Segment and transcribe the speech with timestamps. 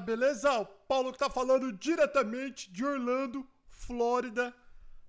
[0.00, 0.60] beleza?
[0.60, 4.54] O Paulo que tá falando diretamente de Orlando, Flórida,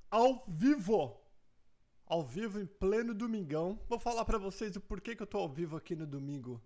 [0.10, 1.18] ao vivo.
[2.06, 3.80] Ao vivo em pleno domingão.
[3.88, 6.62] Vou falar para vocês o porquê que eu tô ao vivo aqui no domingo.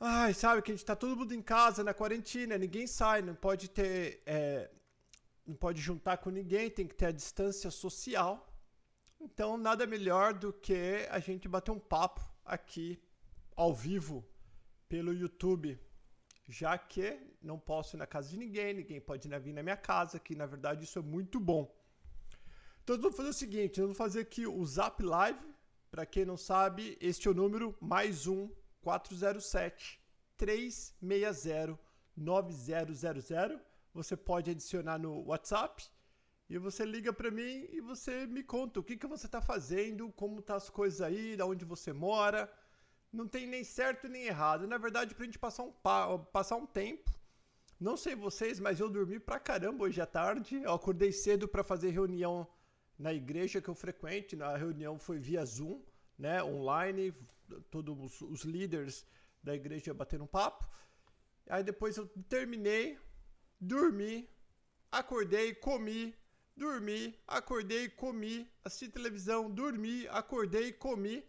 [0.00, 3.34] Ai, sabe que a gente tá todo mundo em casa, na quarentena, ninguém sai, não
[3.34, 4.22] pode ter.
[4.26, 4.70] É,
[5.46, 8.46] não pode juntar com ninguém, tem que ter a distância social.
[9.20, 13.02] Então, nada melhor do que a gente bater um papo aqui
[13.56, 14.24] ao vivo
[14.88, 15.78] pelo YouTube,
[16.48, 20.18] já que não posso ir na casa de ninguém, ninguém pode vir na minha casa,
[20.18, 21.70] que na verdade isso é muito bom.
[22.82, 25.46] Então eu vou fazer o seguinte, eu vou fazer aqui o Zap Live,
[25.90, 28.48] para quem não sabe, este é o número mais um
[28.80, 30.00] 407
[30.38, 31.78] 360
[32.16, 33.60] 9000.
[33.92, 35.84] Você pode adicionar no WhatsApp
[36.48, 40.10] e você liga para mim e você me conta o que, que você está fazendo,
[40.12, 42.50] como tá as coisas aí, da onde você mora
[43.12, 44.66] não tem nem certo nem errado.
[44.66, 45.72] Na verdade, pra gente passar um,
[46.32, 47.10] passar um tempo.
[47.80, 50.56] Não sei vocês, mas eu dormi pra caramba hoje à tarde.
[50.56, 52.46] Eu acordei cedo para fazer reunião
[52.98, 54.42] na igreja que eu frequento.
[54.42, 55.80] A reunião foi via Zoom,
[56.18, 57.14] né, online.
[57.70, 59.06] Todos os líderes
[59.42, 60.68] da igreja bateram um papo.
[61.48, 62.98] Aí depois eu terminei,
[63.58, 64.28] dormi,
[64.90, 66.14] acordei, comi,
[66.56, 71.24] dormi, acordei, comi, assisti televisão, dormi, acordei, comi.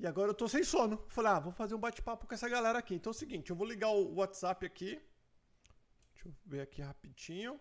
[0.00, 0.96] E agora eu tô sem sono.
[1.08, 2.94] Falei, ah, vou fazer um bate-papo com essa galera aqui.
[2.94, 4.98] Então é o seguinte, eu vou ligar o WhatsApp aqui.
[6.14, 7.60] Deixa eu ver aqui rapidinho.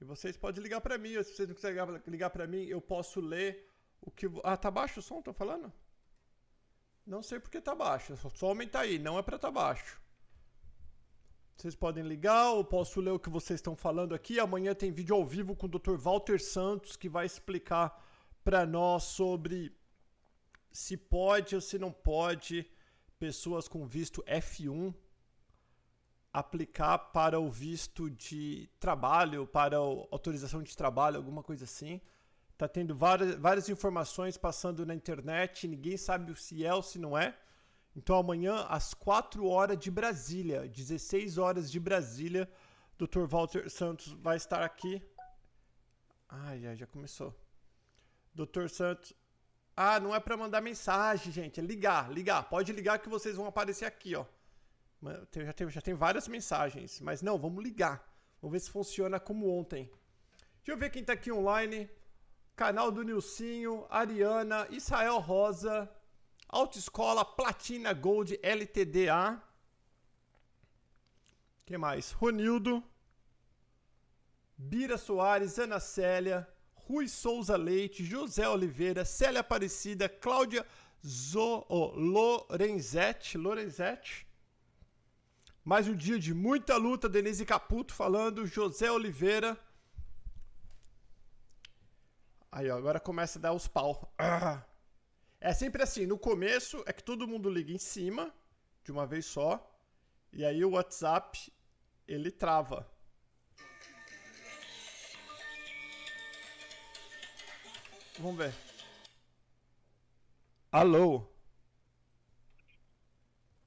[0.00, 1.10] E vocês podem ligar para mim.
[1.24, 3.68] Se vocês não quiserem ligar para mim, eu posso ler
[4.00, 4.26] o que.
[4.44, 5.20] Ah, tá baixo o som?
[5.20, 5.72] Tô falando?
[7.04, 8.16] Não sei porque tá baixo.
[8.34, 10.00] Só aumentar aí, não é para tá baixo.
[11.56, 14.38] Vocês podem ligar, eu posso ler o que vocês estão falando aqui.
[14.38, 15.96] Amanhã tem vídeo ao vivo com o Dr.
[15.96, 18.00] Walter Santos que vai explicar
[18.44, 19.76] para nós sobre
[20.74, 22.68] se pode ou se não pode
[23.16, 24.92] pessoas com visto F1
[26.32, 32.00] aplicar para o visto de trabalho, para autorização de trabalho, alguma coisa assim.
[32.58, 37.16] Tá tendo várias, várias informações passando na internet, ninguém sabe se é ou se não
[37.16, 37.38] é.
[37.94, 42.50] Então amanhã, às 4 horas de Brasília, 16 horas de Brasília,
[42.98, 43.26] Dr.
[43.28, 45.00] Walter Santos vai estar aqui.
[46.28, 47.32] Ai, ai, já começou.
[48.34, 48.66] Dr.
[48.68, 49.14] Santos
[49.76, 51.58] ah, não é para mandar mensagem, gente.
[51.60, 52.48] É ligar, ligar.
[52.48, 54.24] Pode ligar que vocês vão aparecer aqui, ó.
[55.32, 57.00] Já tem, já tem várias mensagens.
[57.00, 58.06] Mas não, vamos ligar.
[58.40, 59.90] Vamos ver se funciona como ontem.
[60.58, 61.90] Deixa eu ver quem tá aqui online.
[62.54, 65.90] Canal do Nilcinho, Ariana, Israel Rosa,
[66.48, 69.42] Autoescola Platina Gold LTDA.
[71.66, 72.12] Quem mais?
[72.12, 72.82] Ronildo,
[74.56, 76.48] Bira Soares, Ana Célia,
[76.86, 80.66] Rui Souza Leite, José Oliveira, Célia Aparecida, Cláudia
[81.04, 84.26] Zo, oh, Lorenzetti, Lorenzetti.
[85.64, 89.58] Mais um dia de muita luta, Denise Caputo falando, José Oliveira.
[92.52, 94.12] Aí, ó, agora começa a dar os pau.
[95.40, 98.34] É sempre assim, no começo é que todo mundo liga em cima,
[98.82, 99.60] de uma vez só,
[100.32, 101.52] e aí o WhatsApp,
[102.08, 102.90] ele trava.
[108.18, 108.54] Vamos ver.
[110.70, 111.26] Alô?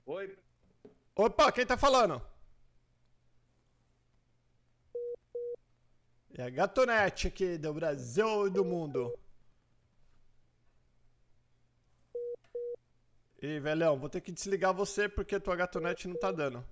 [0.06, 0.38] Oi.
[1.16, 2.22] Opa, quem tá falando?
[6.38, 9.18] É a Gatonete aqui do Brasil e do mundo.
[13.42, 16.66] E velhão, vou ter que desligar você porque tua gatonete não tá dando.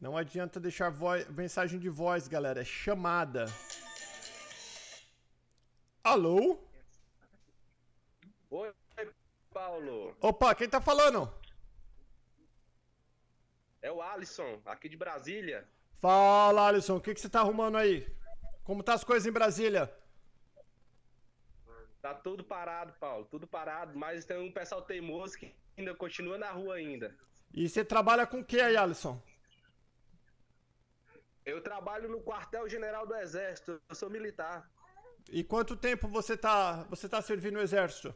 [0.00, 2.60] Não adianta deixar voz, mensagem de voz, galera.
[2.60, 3.46] É chamada.
[6.04, 6.58] Alô?
[8.50, 8.72] Oi,
[9.52, 10.16] Paulo.
[10.20, 11.32] Opa, quem tá falando?
[13.82, 15.68] É o Alisson, aqui de Brasília.
[16.00, 16.96] Fala, Alisson.
[16.96, 18.06] O que, que você tá arrumando aí?
[18.62, 19.92] Como tá as coisas em Brasília?
[22.00, 23.24] Tá tudo parado, Paulo.
[23.24, 23.98] Tudo parado.
[23.98, 27.16] Mas tem um pessoal teimoso que ainda continua na rua ainda.
[27.52, 29.20] E você trabalha com o que aí, Alisson?
[31.48, 34.70] Eu trabalho no quartel-general do Exército, eu sou militar.
[35.30, 38.14] E quanto tempo você tá, você tá servindo no Exército?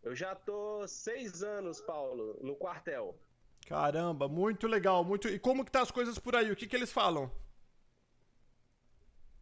[0.00, 3.18] Eu já tô seis anos, Paulo, no quartel.
[3.66, 5.28] Caramba, muito legal, muito.
[5.28, 6.52] E como que tá as coisas por aí?
[6.52, 7.28] O que que eles falam?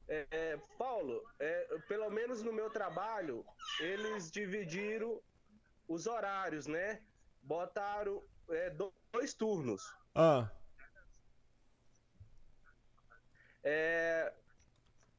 [0.08, 3.44] É, é, Paulo, é, pelo menos no meu trabalho,
[3.80, 5.20] eles dividiram
[5.86, 7.02] os horários, né?
[7.42, 8.74] Botaram é,
[9.12, 9.94] dois turnos.
[10.14, 10.50] Ah.
[13.68, 14.32] É,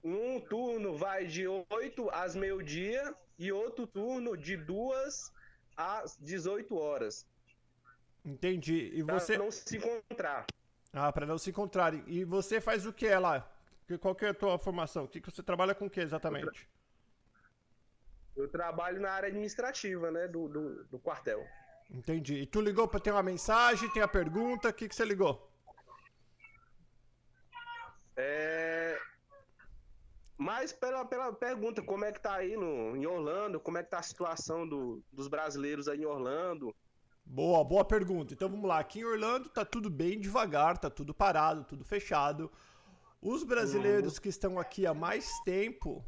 [0.02, 5.34] um turno vai de 8 às meio-dia e outro turno de 2
[5.76, 7.28] às 18 horas.
[8.24, 8.90] Entendi.
[8.94, 9.34] E você.
[9.34, 10.46] Pra não se encontrar.
[10.94, 12.02] Ah, para não se encontrarem.
[12.08, 13.46] E você faz o que lá?
[14.00, 15.04] Qual que é a tua formação?
[15.04, 16.70] O que, que você trabalha com o que exatamente?
[18.34, 21.46] Eu trabalho na área administrativa, né, do, do, do quartel.
[21.90, 22.36] Entendi.
[22.36, 25.52] E tu ligou para ter uma mensagem, tem a pergunta, o que, que você ligou?
[28.18, 29.00] É...
[30.38, 33.90] Mas pela, pela pergunta, como é que tá aí no, em Orlando, como é que
[33.90, 36.76] tá a situação do, dos brasileiros aí em Orlando?
[37.26, 38.34] Boa, boa pergunta.
[38.34, 38.80] Então vamos lá.
[38.80, 42.52] Aqui em Orlando tá tudo bem devagar, tá tudo parado, tudo fechado.
[43.22, 44.22] Os brasileiros uhum.
[44.22, 46.06] que estão aqui há mais tempo,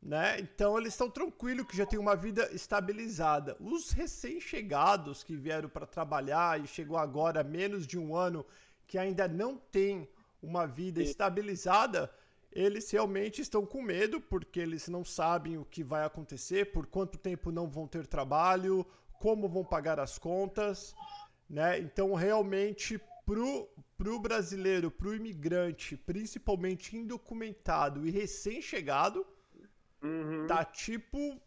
[0.00, 0.38] né?
[0.38, 3.56] Então eles estão tranquilos que já tem uma vida estabilizada.
[3.58, 8.44] Os recém-chegados que vieram para trabalhar e chegou agora menos de um ano
[8.86, 10.08] que ainda não tem
[10.42, 12.10] uma vida estabilizada,
[12.52, 17.18] eles realmente estão com medo porque eles não sabem o que vai acontecer, por quanto
[17.18, 18.86] tempo não vão ter trabalho,
[19.20, 20.94] como vão pagar as contas,
[21.48, 21.78] né?
[21.78, 29.26] Então realmente pro pro brasileiro, pro imigrante, principalmente indocumentado e recém-chegado,
[30.02, 30.46] Uhum.
[30.46, 31.40] Tá tipo.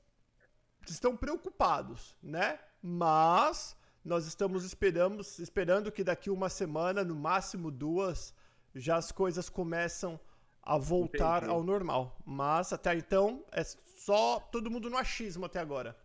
[0.87, 2.59] Estão preocupados, né?
[2.81, 8.33] Mas nós estamos esperamos, esperando que daqui uma semana, no máximo duas,
[8.73, 10.19] já as coisas começam
[10.61, 11.51] a voltar Entendi.
[11.51, 12.17] ao normal.
[12.25, 15.95] Mas até então é só todo mundo no achismo até agora.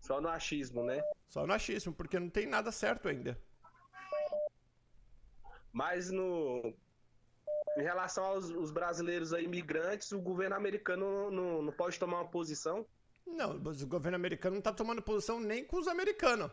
[0.00, 1.02] Só no achismo, né?
[1.28, 3.38] Só no achismo, porque não tem nada certo ainda.
[5.72, 6.74] Mas no
[7.76, 12.28] em relação aos os brasileiros aí, imigrantes, o governo americano não, não pode tomar uma
[12.28, 12.86] posição?
[13.26, 16.50] Não, o governo americano não está tomando posição nem com os americanos.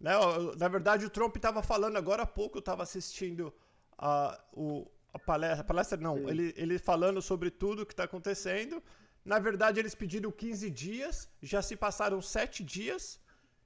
[0.00, 0.12] Né?
[0.58, 3.52] Na verdade, o Trump estava falando agora há pouco, eu estava assistindo
[3.98, 8.04] a, o, a palestra, a palestra não, ele, ele falando sobre tudo o que está
[8.04, 8.82] acontecendo.
[9.24, 13.20] Na verdade, eles pediram 15 dias, já se passaram 7 dias,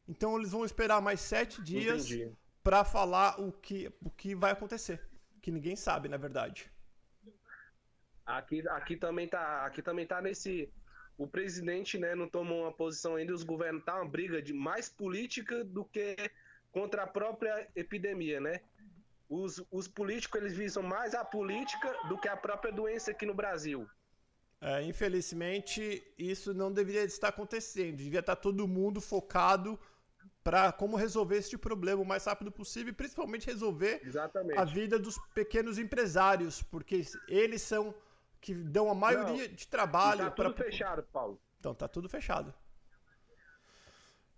[0.08, 2.08] então eles vão esperar mais 7 dias
[2.62, 5.00] para falar o que, o que vai acontecer
[5.44, 6.72] que ninguém sabe, na verdade.
[8.24, 10.72] Aqui, aqui também tá, aqui também tá nesse
[11.16, 14.88] o presidente, né, não tomou uma posição ainda, os governos tá uma briga de mais
[14.88, 16.16] política do que
[16.72, 18.60] contra a própria epidemia, né?
[19.28, 23.34] Os, os políticos eles visam mais a política do que a própria doença aqui no
[23.34, 23.88] Brasil.
[24.60, 27.96] É, infelizmente, isso não deveria estar acontecendo.
[27.96, 29.78] Devia estar todo mundo focado
[30.42, 34.58] para como resolver este problema o mais rápido possível e principalmente resolver Exatamente.
[34.58, 37.94] a vida dos pequenos empresários, porque eles são
[38.44, 40.24] que dão a maioria Não, de trabalho.
[40.24, 40.64] Tá tudo pra...
[40.64, 41.40] fechado, Paulo.
[41.58, 42.54] Então tá tudo fechado.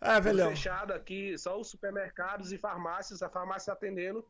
[0.00, 0.46] É, velhão.
[0.46, 4.24] Tudo fechado aqui, só os supermercados e farmácias, a farmácia atendendo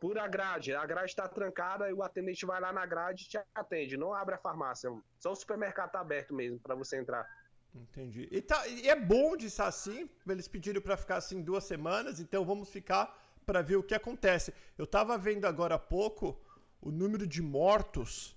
[0.00, 0.72] por a grade.
[0.74, 3.96] A grade está trancada e o atendente vai lá na grade e te atende.
[3.96, 4.88] Não abre a farmácia.
[5.18, 7.28] Só o supermercado tá aberto mesmo para você entrar.
[7.74, 8.28] Entendi.
[8.30, 10.08] E, tá, e é bom de estar assim.
[10.24, 13.12] Eles pediram para ficar assim duas semanas, então vamos ficar
[13.44, 14.54] para ver o que acontece.
[14.78, 16.40] Eu estava vendo agora há pouco
[16.80, 18.35] o número de mortos.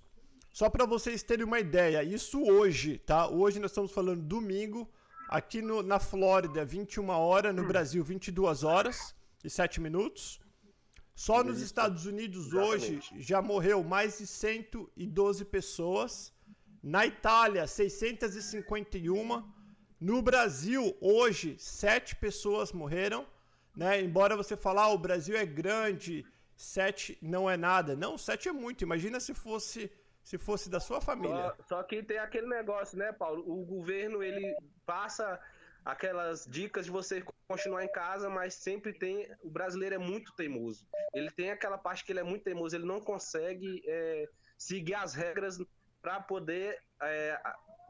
[0.52, 3.28] Só para vocês terem uma ideia, isso hoje, tá?
[3.28, 4.90] Hoje nós estamos falando domingo,
[5.28, 7.64] aqui no, na Flórida, 21 horas, no.
[7.66, 9.14] Brasil, 22 horas
[9.44, 10.40] e 7 minutos.
[11.14, 16.32] Só nos Estados Unidos hoje já morreu mais de 112 pessoas.
[16.82, 19.44] Na Itália, 651.
[20.00, 23.24] No Brasil, hoje, 7 pessoas morreram.
[23.76, 24.00] Né?
[24.00, 26.26] Embora você falar, ah, o Brasil é grande,
[26.56, 27.94] 7 não é nada.
[27.94, 28.82] Não, 7 é muito.
[28.82, 29.90] Imagina se fosse
[30.22, 31.54] se fosse da sua família.
[31.58, 33.42] Só, só, que tem aquele negócio, né, Paulo?
[33.46, 35.40] O governo ele passa
[35.84, 39.28] aquelas dicas de você continuar em casa, mas sempre tem.
[39.42, 40.86] O brasileiro é muito teimoso.
[41.14, 45.14] Ele tem aquela parte que ele é muito teimoso, ele não consegue é, seguir as
[45.14, 45.58] regras
[46.00, 47.40] para poder é,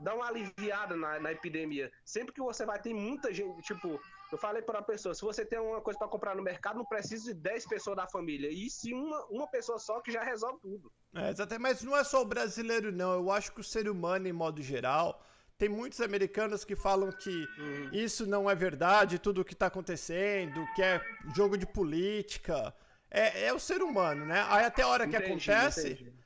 [0.00, 1.90] dar uma aliviada na, na, epidemia.
[2.04, 4.00] Sempre que você vai ter muita gente, tipo,
[4.34, 6.84] eu falei para a pessoa, se você tem uma coisa para comprar no mercado, não
[6.84, 8.50] precisa de 10 pessoas da família.
[8.50, 10.92] E se uma, uma pessoa só que já resolve tudo.
[11.14, 13.12] É, exatamente, mas não é só o brasileiro, não.
[13.14, 15.22] Eu acho que o ser humano, em modo geral,
[15.58, 17.90] tem muitos americanos que falam que uhum.
[17.92, 21.00] isso não é verdade, tudo o que está acontecendo, que é
[21.34, 22.74] jogo de política.
[23.10, 24.46] É, é, o ser humano, né?
[24.48, 25.92] Aí até a hora que entendi, acontece.
[25.92, 26.19] Entendi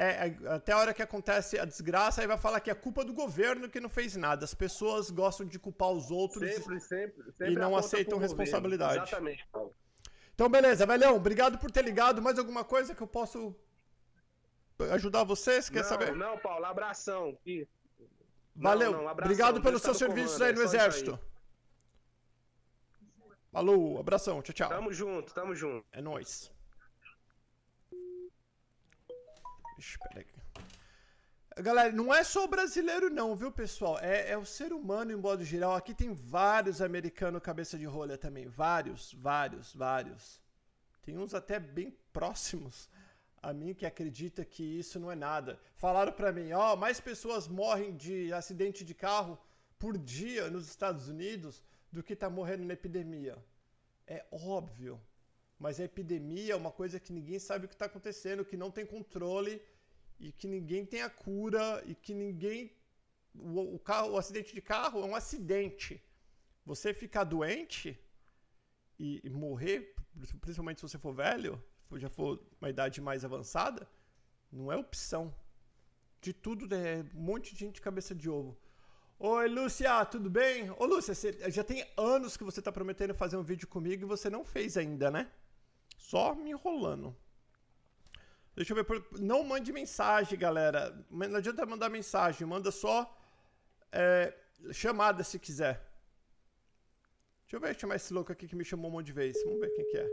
[0.00, 3.04] é, é, até a hora que acontece a desgraça, aí vai falar que é culpa
[3.04, 4.44] do governo que não fez nada.
[4.44, 8.98] As pessoas gostam de culpar os outros sempre, sempre, sempre e não aceitam responsabilidade.
[8.98, 9.74] Exatamente, Paulo.
[10.32, 11.16] Então, beleza, velhão.
[11.16, 12.22] Obrigado por ter ligado.
[12.22, 13.56] Mais alguma coisa que eu posso
[14.92, 15.68] ajudar vocês?
[15.68, 16.14] Quer não, saber?
[16.14, 17.36] Não, Paulo, abração.
[17.44, 17.66] E...
[18.54, 18.92] Valeu.
[18.92, 19.32] Não, não, abração.
[19.32, 21.18] Obrigado pelos seus serviços aí no é Exército.
[21.20, 21.28] Aí.
[23.50, 24.68] Falou, abração, tchau, tchau.
[24.68, 25.84] Tamo junto, tamo junto.
[25.90, 26.52] É nóis.
[29.78, 30.26] Ixi, peraí.
[31.60, 33.98] Galera, não é só o brasileiro, não, viu, pessoal?
[33.98, 35.74] É, é o ser humano em modo geral.
[35.74, 38.46] Aqui tem vários americanos cabeça de rolha também.
[38.46, 40.40] Vários, vários, vários.
[41.02, 42.88] Tem uns até bem próximos
[43.42, 45.58] a mim que acredita que isso não é nada.
[45.76, 49.38] Falaram para mim, ó, oh, mais pessoas morrem de acidente de carro
[49.78, 53.36] por dia nos Estados Unidos do que tá morrendo na epidemia.
[54.06, 55.00] É óbvio.
[55.58, 58.70] Mas a epidemia é uma coisa que ninguém sabe o que está acontecendo, que não
[58.70, 59.60] tem controle
[60.20, 62.72] e que ninguém tem a cura e que ninguém.
[63.34, 66.02] O, o, carro, o acidente de carro é um acidente.
[66.64, 67.98] Você ficar doente
[68.98, 69.94] e, e morrer,
[70.40, 71.62] principalmente se você for velho,
[71.96, 73.88] já for uma idade mais avançada,
[74.52, 75.34] não é opção.
[76.20, 78.58] De tudo, é um monte de gente cabeça de ovo.
[79.20, 80.70] Oi, Lúcia, tudo bem?
[80.72, 81.14] Ô, Lúcia,
[81.50, 84.76] já tem anos que você está prometendo fazer um vídeo comigo e você não fez
[84.76, 85.30] ainda, né?
[85.98, 87.14] Só me enrolando.
[88.54, 89.04] Deixa eu ver.
[89.20, 90.80] Não mande mensagem, galera.
[91.10, 92.46] Não adianta mandar mensagem.
[92.46, 92.96] Manda só
[93.92, 94.34] é,
[94.72, 95.74] chamada se quiser.
[97.42, 99.36] Deixa eu ver chamar esse louco aqui que me chamou um monte de vez.
[99.44, 100.08] Vamos ver quem que é.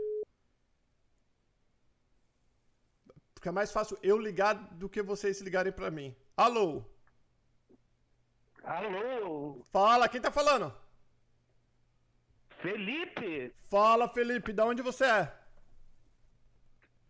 [3.34, 6.14] Porque é mais fácil eu ligar do que vocês ligarem para mim.
[6.36, 6.84] Alô?
[8.64, 9.64] Alô?
[9.70, 10.74] Fala, quem tá falando?
[12.60, 13.54] Felipe?
[13.70, 15.45] Fala, Felipe, da onde você é?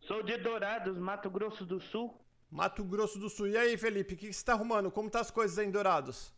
[0.07, 2.17] Sou de Dourados, Mato Grosso do Sul.
[2.49, 3.49] Mato Grosso do Sul.
[3.49, 4.89] E aí, Felipe, o que, que você tá arrumando?
[4.89, 6.33] Como tá as coisas aí em Dourados?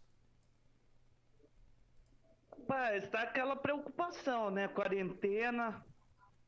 [2.50, 4.68] Rapaz, tá aquela preocupação, né?
[4.68, 5.84] Quarentena.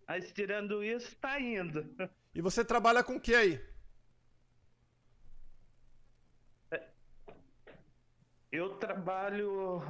[0.09, 1.85] Mas tirando isso, tá indo.
[2.33, 3.61] E você trabalha com o que aí?
[6.71, 6.89] É,
[8.53, 9.83] eu trabalho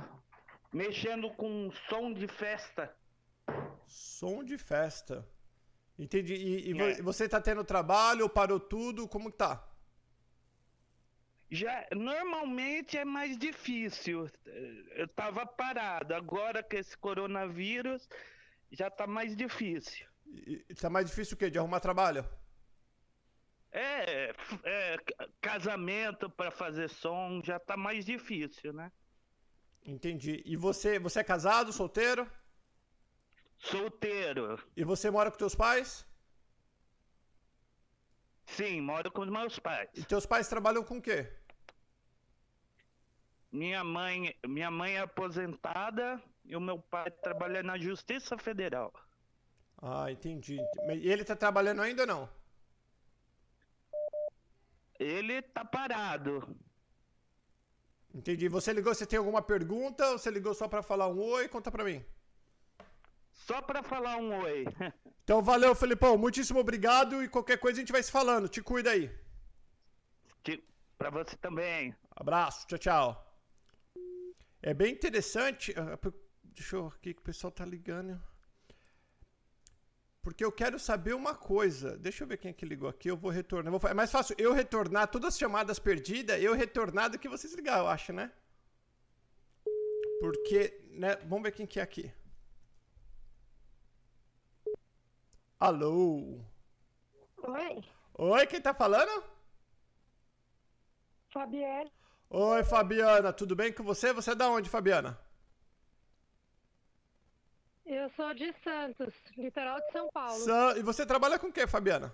[0.73, 2.97] mexendo com som de festa.
[3.87, 5.29] Som de festa.
[6.01, 6.33] Entendi.
[6.35, 7.03] E, e é.
[7.03, 9.07] você está tendo trabalho, parou tudo?
[9.07, 9.63] Como que tá?
[11.51, 14.31] Já, normalmente é mais difícil.
[14.97, 16.15] Eu estava parado.
[16.15, 18.09] Agora que esse coronavírus
[18.73, 20.07] já está mais difícil.
[20.71, 21.51] Está mais difícil o quê?
[21.51, 22.25] De arrumar trabalho?
[23.71, 24.33] É,
[24.65, 24.97] é
[25.41, 28.91] casamento para fazer som já está mais difícil, né?
[29.85, 30.43] Entendi.
[30.47, 32.27] E você, você é casado, solteiro?
[33.71, 34.59] Solteiro.
[34.77, 36.07] E você mora com teus pais?
[38.47, 39.89] Sim, moro com os meus pais.
[39.95, 41.33] E teus pais trabalham com o quê?
[43.53, 48.93] Minha mãe, minha mãe é aposentada e o meu pai trabalha na Justiça Federal.
[49.81, 50.59] Ah, entendi.
[50.93, 52.29] E ele tá trabalhando ainda ou não?
[54.99, 56.57] Ele tá parado.
[58.15, 58.49] Entendi.
[58.49, 61.49] Você ligou, você tem alguma pergunta ou você ligou só para falar um oi?
[61.49, 62.05] Conta pra mim.
[63.47, 64.65] Só para falar um oi.
[65.23, 66.19] Então valeu, Felipão.
[66.19, 68.49] Muitíssimo obrigado e qualquer coisa a gente vai se falando.
[68.49, 69.09] Te cuida aí.
[71.01, 71.95] Para você também.
[72.15, 72.67] Abraço.
[72.67, 73.41] Tchau, tchau.
[74.61, 75.73] É bem interessante.
[75.75, 75.97] Ah,
[76.43, 78.21] deixa eu aqui que o pessoal tá ligando.
[80.21, 81.97] Porque eu quero saber uma coisa.
[81.97, 83.09] Deixa eu ver quem é que ligou aqui.
[83.09, 83.73] Eu vou retornar.
[83.89, 87.79] é mais fácil eu retornar todas as chamadas perdidas, eu retornar do que vocês ligar,
[87.79, 88.31] eu acho, né?
[90.21, 91.17] Porque, né?
[91.25, 92.13] Vamos ver quem que é aqui.
[95.61, 96.41] Alô?
[97.37, 97.85] Oi.
[98.15, 99.23] Oi, quem tá falando?
[101.29, 101.91] Fabiana.
[102.31, 104.11] Oi, Fabiana, tudo bem com você?
[104.15, 105.21] Você é da onde, Fabiana?
[107.85, 110.39] Eu sou de Santos, litoral de São Paulo.
[110.39, 112.11] Sa e você trabalha com o que, Fabiana?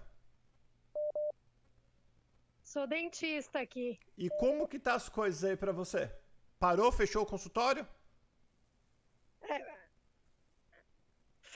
[2.64, 3.96] Sou dentista aqui.
[4.18, 6.10] E como que tá as coisas aí para você?
[6.58, 7.86] Parou, fechou o consultório?
[9.42, 9.75] É,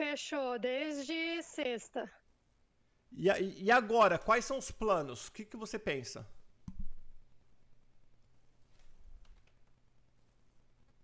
[0.00, 2.11] Fechou desde sexta.
[3.12, 3.28] E,
[3.64, 5.28] e agora, quais são os planos?
[5.28, 6.26] O que, que você pensa?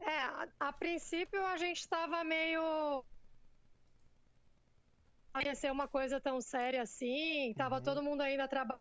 [0.01, 3.05] É, a, a princípio a gente estava meio.
[5.45, 7.83] Ia ser uma coisa tão séria assim, tava uhum.
[7.83, 8.81] todo mundo ainda trabalhando.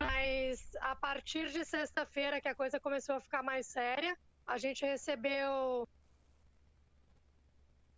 [0.00, 4.86] Mas a partir de sexta-feira que a coisa começou a ficar mais séria, a gente
[4.86, 5.88] recebeu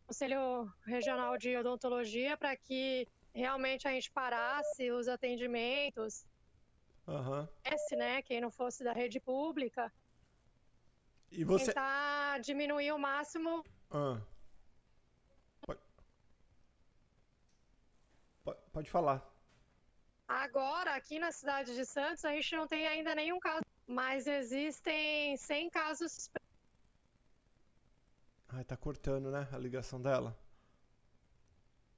[0.08, 6.24] Conselho Regional de Odontologia para que realmente a gente parasse os atendimentos.
[7.06, 7.46] Uhum.
[7.62, 8.22] Esse, né?
[8.22, 9.92] Quem não fosse da rede pública.
[11.30, 11.66] E você.
[11.66, 13.62] Tentar diminuir o máximo.
[13.90, 14.18] Ah.
[15.60, 15.80] Pode...
[18.72, 19.22] Pode falar.
[20.26, 25.36] Agora, aqui na cidade de Santos, a gente não tem ainda nenhum caso, mas existem
[25.36, 26.30] 100 casos
[28.48, 29.46] Ai, tá cortando, né?
[29.52, 30.36] A ligação dela.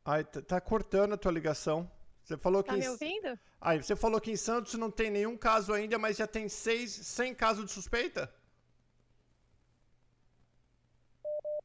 [0.05, 1.91] Ai, tá, tá cortando a tua ligação.
[2.25, 2.71] Você falou que.
[2.71, 3.39] Tá em- me ouvindo?
[3.61, 6.91] Aí, você falou que em Santos não tem nenhum caso ainda, mas já tem seis,
[6.93, 8.33] 100 casos de suspeita?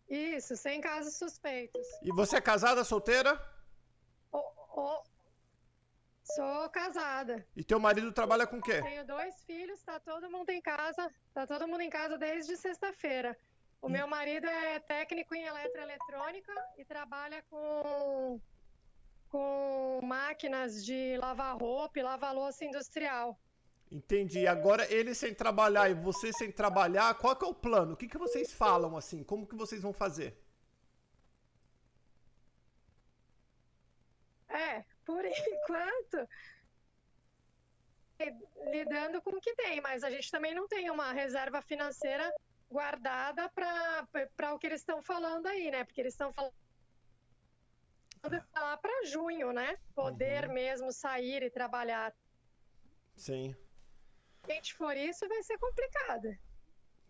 [0.07, 1.85] Isso, sem casos suspeitos.
[2.01, 3.41] E você é casada, solteira?
[4.31, 4.37] Ô-
[4.81, 5.03] ô,
[6.23, 7.45] Sou casada.
[7.55, 8.81] E teu marido trabalha com o quê?
[8.81, 11.11] Tenho dois filhos, tá todo mundo em casa.
[11.33, 13.37] Tá todo mundo em casa desde sexta-feira.
[13.81, 18.39] O meu marido é técnico em eletroeletrônica e trabalha com,
[19.29, 23.39] com máquinas de lavar roupa e lavar louça industrial.
[23.91, 24.47] Entendi.
[24.47, 27.93] Agora ele sem trabalhar e você sem trabalhar, qual que é o plano?
[27.93, 29.23] O que, que vocês falam assim?
[29.23, 30.35] Como que vocês vão fazer?
[34.49, 36.27] É, por enquanto,
[38.71, 42.33] lidando com o que tem, mas a gente também não tem uma reserva financeira
[42.69, 45.83] guardada para o que eles estão falando aí, né?
[45.83, 46.53] Porque eles estão falando
[48.53, 49.77] lá para junho, né?
[49.93, 52.13] Poder mesmo sair e trabalhar.
[53.15, 53.55] Sim.
[54.45, 56.35] Se a gente for isso, vai ser complicado.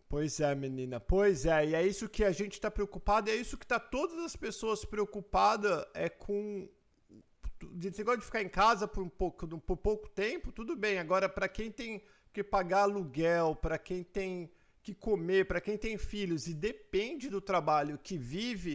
[0.08, 1.00] Pois é, menina.
[1.00, 3.80] Pois é, e é isso que a gente tá preocupado, e é isso que tá
[3.80, 6.70] todas as pessoas preocupadas é com
[7.74, 11.00] você gosta de ficar em casa por um pouco, por pouco tempo, tudo bem.
[11.00, 14.52] Agora, para quem tem que pagar aluguel, para quem tem
[14.86, 18.74] que comer, para quem tem filhos e depende do trabalho que vive,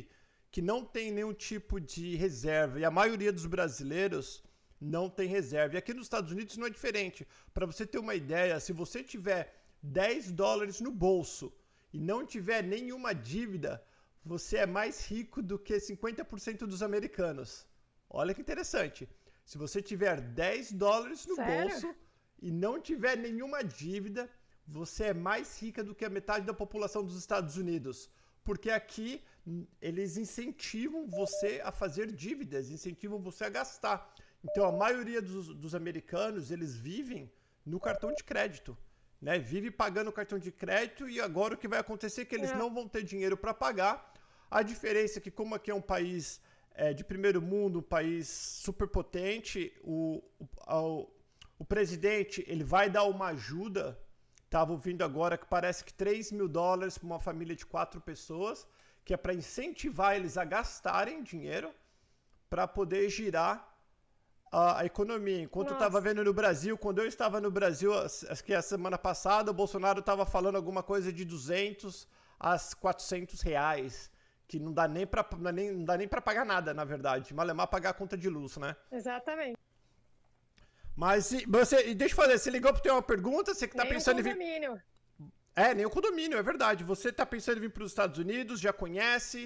[0.51, 4.43] que não tem nenhum tipo de reserva, e a maioria dos brasileiros
[4.95, 5.75] não tem reserva.
[5.75, 7.21] E aqui nos Estados Unidos não é diferente.
[7.55, 9.43] Para você ter uma ideia, se você tiver
[9.83, 11.53] 10 dólares no bolso
[11.93, 13.73] e não tiver nenhuma dívida,
[14.25, 17.51] você é mais rico do que 50% dos americanos.
[18.09, 19.09] Olha que interessante.
[19.45, 21.69] Se você tiver 10 dólares no Sério?
[21.69, 21.95] bolso
[22.43, 24.29] e não tiver nenhuma dívida,
[24.79, 28.09] você é mais rica do que a metade da população dos Estados Unidos.
[28.45, 33.97] Porque aqui hum, eles incentivam você a fazer dívidas, incentivam você a gastar.
[34.45, 37.31] Então a maioria dos, dos americanos, eles vivem
[37.67, 38.77] no cartão de crédito.
[39.21, 39.39] Né?
[39.39, 42.53] Vive pagando o cartão de crédito e agora o que vai acontecer é que eles
[42.53, 42.57] É.
[42.57, 43.95] não vão ter dinheiro para pagar.
[44.51, 46.41] A diferença é que, como aqui é um país
[46.75, 51.11] é, de primeiro mundo, um país superpotente, o, o, ao-
[51.59, 53.99] o presidente ele vai dar uma ajuda.
[54.51, 58.67] Estava ouvindo agora que parece que 3 mil dólares para uma família de quatro pessoas,
[59.05, 61.73] que é para incentivar eles a gastarem dinheiro
[62.49, 63.65] para poder girar
[64.51, 65.41] a, economia.
[65.41, 65.85] Enquanto eu Nossa.
[65.87, 69.53] estava vendo no Brasil, quando eu estava no Brasil, as- acho que a semana passada,
[69.53, 72.09] o Bolsonaro estava falando alguma coisa de 200
[72.41, 74.11] a 400 reais,
[74.49, 76.83] que não dá nem para não, dá nem- não dá nem para pagar nada, na
[76.85, 77.33] verdade.
[77.33, 78.75] Malemar pagar a conta de luz, né?
[78.91, 79.57] Exatamente.
[81.01, 83.85] Mas e você, deixa eu fazer, você ligou para ter uma pergunta, você que tá
[83.85, 84.83] Nem pensando em vir condomínio.
[85.57, 86.85] É, nem o condomínio, é verdade.
[86.85, 89.41] Você tá pensando em vir para os Estados Unidos, já conhece?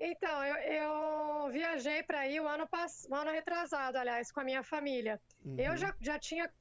[0.00, 3.06] Então, eu, eu viajei para aí o ano, pass...
[3.08, 5.20] ano retrasado, aliás, com a minha família.
[5.56, 6.52] Eu já, já tinha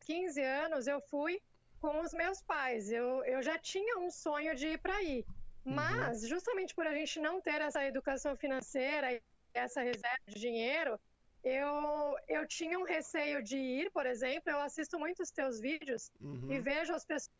[0.00, 1.40] 15 anos, eu fui
[1.80, 2.90] com os meus pais.
[2.90, 5.24] Eu, eu já tinha um sonho de ir para aí.
[5.64, 9.08] Mas, justamente por a gente não ter essa educação financeira
[9.56, 11.00] essa reserva de dinheiro,
[11.42, 14.50] eu, eu tinha um receio de ir, por exemplo.
[14.50, 16.50] Eu assisto muitos teus vídeos Uhum.
[16.52, 17.30] e vejo as pessoas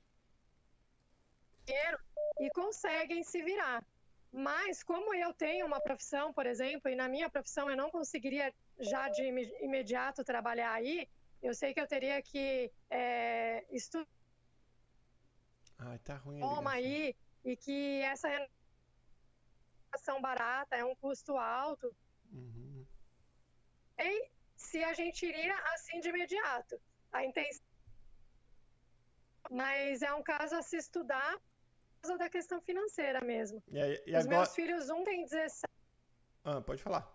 [1.67, 1.99] dinheiro
[2.41, 3.85] e conseguem se virar.
[4.33, 8.53] Mas como eu tenho uma profissão, por exemplo, e na minha profissão eu não conseguiria
[8.79, 11.09] já de ime- imediato trabalhar aí,
[11.43, 14.07] eu sei que eu teria que é, estudar
[15.79, 16.37] Ai, tá ruim.
[16.37, 16.93] a idioma ligação.
[16.93, 21.95] aí e que essa renovação barata é um custo alto.
[22.33, 22.87] Uhum.
[23.99, 26.81] E se a gente iria assim de imediato.
[27.13, 27.65] A intenção.
[29.51, 33.63] Mas é um caso a se estudar por causa da questão financeira mesmo.
[33.69, 34.39] E, aí- e Os agora.
[34.39, 35.65] meus filhos, um tem 17,
[36.45, 37.09] Ah, pode falar.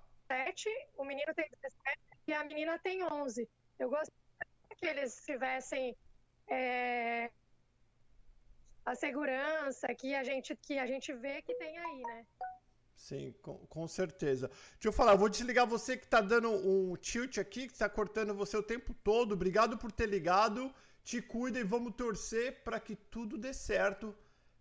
[0.98, 3.48] o menino tem 17 e a menina tem 11.
[3.78, 5.96] Eu gostaria que eles tivessem
[6.48, 7.30] é,
[8.86, 12.26] a segurança que a, gente, que a gente vê que tem aí, né?
[13.02, 14.48] Sim, com, com certeza.
[14.74, 17.90] Deixa eu falar, eu vou desligar você que tá dando um tilt aqui, que tá
[17.90, 19.32] cortando você o tempo todo.
[19.34, 20.72] Obrigado por ter ligado.
[21.04, 24.16] Te cuida e vamos torcer para que tudo dê certo.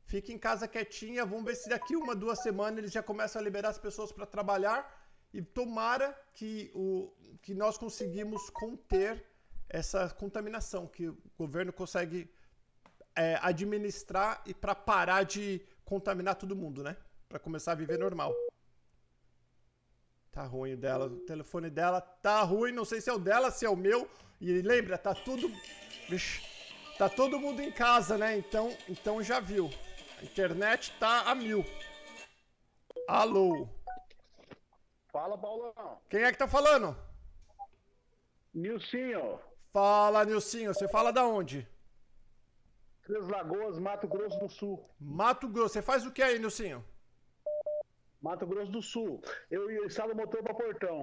[0.07, 3.45] Fique em casa quietinha, vamos ver se daqui uma, duas semanas eles já começam a
[3.45, 4.81] liberar as pessoas para trabalhar.
[5.35, 9.23] E tomara que, o, que nós conseguimos conter
[9.69, 12.29] essa contaminação, que o governo consegue
[13.15, 16.97] é, administrar e para parar de contaminar todo mundo, né?
[17.31, 18.35] Para começar a viver normal.
[20.33, 23.53] Tá ruim o dela, o telefone dela tá ruim, não sei se é o dela,
[23.53, 24.11] se é o meu.
[24.41, 25.49] E lembra, tá tudo.
[26.09, 26.43] Vixe,
[26.99, 28.37] tá todo mundo em casa, né?
[28.37, 29.71] Então, então já viu.
[30.21, 31.65] A internet tá a mil.
[33.07, 33.69] Alô.
[35.13, 36.01] Fala, Paulão.
[36.09, 36.97] Quem é que tá falando?
[38.53, 39.39] Nilcinho,
[39.73, 40.75] Fala, Nilcinho.
[40.75, 41.67] Você fala da onde?
[43.03, 44.85] Três Lagoas, Mato Grosso do Sul.
[44.99, 45.75] Mato Grosso.
[45.75, 46.85] Você faz o que aí, Nilcinho?
[48.21, 49.23] Mato Grosso do Sul.
[49.51, 51.03] Eu instalo o motor para portão.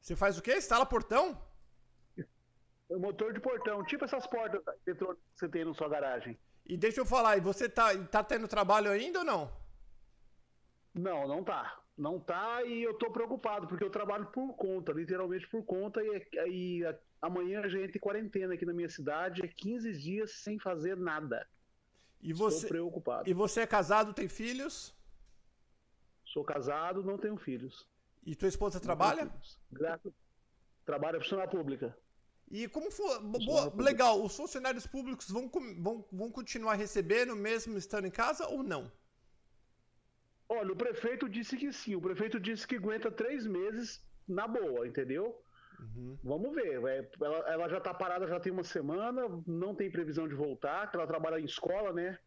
[0.00, 0.56] Você faz o quê?
[0.56, 1.40] Instala portão?
[2.88, 6.36] O motor de portão, tipo essas portas eletrônicas que você tem na sua garagem.
[6.66, 9.52] E deixa eu falar, e você tá, tá tendo trabalho ainda ou não?
[10.94, 11.80] Não, não tá.
[11.96, 16.28] Não tá e eu tô preocupado, porque eu trabalho por conta, literalmente por conta, e,
[16.48, 20.96] e amanhã a gente tem quarentena aqui na minha cidade, é 15 dias sem fazer
[20.96, 21.46] nada.
[22.22, 23.28] E Estou você, preocupado.
[23.28, 24.94] e você é casado, tem filhos?
[26.32, 27.86] Sou casado, não tenho filhos.
[28.24, 29.30] E tua esposa trabalha?
[29.72, 30.12] Graças.
[30.84, 31.96] Trabalho é funcionária pública.
[32.50, 33.20] E como for.
[33.20, 38.62] Boa, legal, os funcionários públicos vão, vão, vão continuar recebendo mesmo estando em casa ou
[38.62, 38.90] não?
[40.48, 41.94] Olha, o prefeito disse que sim.
[41.94, 45.40] O prefeito disse que aguenta três meses na boa, entendeu?
[45.78, 46.18] Uhum.
[46.22, 46.80] Vamos ver.
[46.80, 50.90] vai- Ela, ela já tá parada já tem uma semana, não tem previsão de voltar,
[50.90, 52.18] que ela trabalha em escola, né?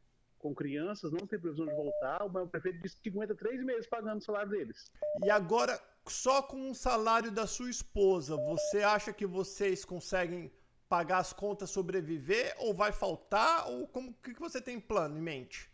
[0.44, 2.28] Com crianças, não tem previsão de voltar.
[2.28, 4.92] Mas o prefeito disse que aguenta três meses pagando o salário deles.
[5.24, 10.52] E agora, só com o salário da sua esposa, você acha que vocês conseguem
[10.90, 12.54] pagar as contas, sobreviver?
[12.58, 13.70] Ou vai faltar?
[13.70, 15.72] Ou como o que que você tem em plano, em mente?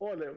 [0.00, 0.36] Olha,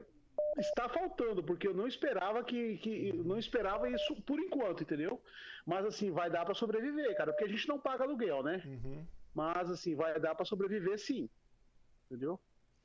[0.58, 5.20] está faltando, porque eu não esperava que, que não esperava isso por enquanto, entendeu?
[5.66, 8.62] Mas assim, vai dar para sobreviver, cara, porque a gente não paga aluguel, né?
[8.64, 9.04] Uhum.
[9.34, 11.28] Mas assim, vai dar para sobreviver sim.
[12.08, 12.38] Entendeu?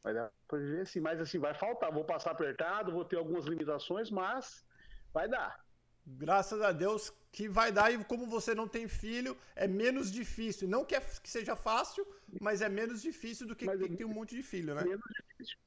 [0.03, 3.45] Vai dar para sobreviver sim, mas assim, vai faltar, vou passar apertado, vou ter algumas
[3.45, 4.65] limitações, mas
[5.13, 5.63] vai dar.
[6.05, 10.67] Graças a Deus que vai dar, e como você não tem filho, é menos difícil.
[10.67, 12.05] Não que, é- que seja fácil,
[12.41, 14.83] mas é menos difícil do que Mas quem eu- tem um monte de filho, né?
[14.83, 15.57] Menos difícil.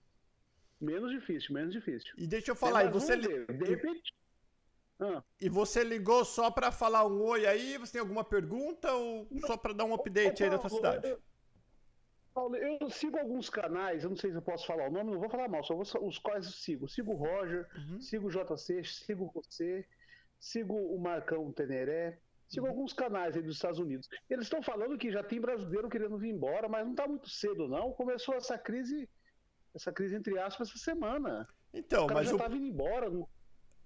[0.81, 2.13] Menos difícil, menos difícil.
[2.19, 4.13] E deixa eu falar, e você, li- de repente.
[5.01, 7.79] Ah, e você ligou só pra falar um oi aí?
[7.79, 11.09] Você tem alguma pergunta ou só pra dar um update aí da Paulo, cidade?
[11.09, 11.23] eu-
[12.35, 15.21] Paulo, eu sigo alguns canais, eu não sei se eu posso falar o nome, não
[15.21, 16.89] vou falar mal, só vou, os quais eu sigo.
[16.89, 18.01] Sigo o Roger, Uhum.
[18.01, 19.87] sigo o JC, sigo você,
[20.41, 22.17] sigo o Marcão Teneré, Uhum.
[22.49, 24.09] sigo alguns canais aí dos Estados Unidos.
[24.29, 27.69] Eles estão falando que já tem brasileiro querendo vir embora, mas não está muito cedo,
[27.69, 27.93] não.
[27.93, 29.09] Começou essa crise,
[29.73, 31.49] essa crise entre aspas, essa semana.
[31.73, 33.09] Então, O mas já o, tá vindo embora.
[33.09, 33.29] não-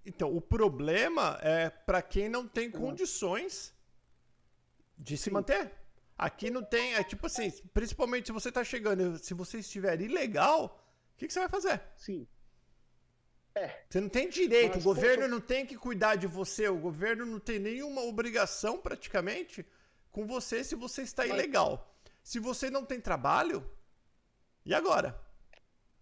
[0.07, 3.75] então, o problema é pra quem não tem condições
[4.97, 5.33] de se Sim.
[5.33, 5.71] manter.
[6.19, 10.85] Aqui não tem, é tipo assim, principalmente se você tá chegando, se você estiver ilegal,
[11.15, 11.81] o que, que você vai fazer?
[11.97, 12.27] Sim.
[13.89, 16.77] Você não tem direito, Mas, o governo poxa- não tem que cuidar de você, o
[16.79, 19.67] governo não tem nenhuma obrigação praticamente
[20.13, 21.95] com você se você está Mas- ilegal.
[22.23, 23.69] Se você não tem trabalho,
[24.65, 25.19] e agora?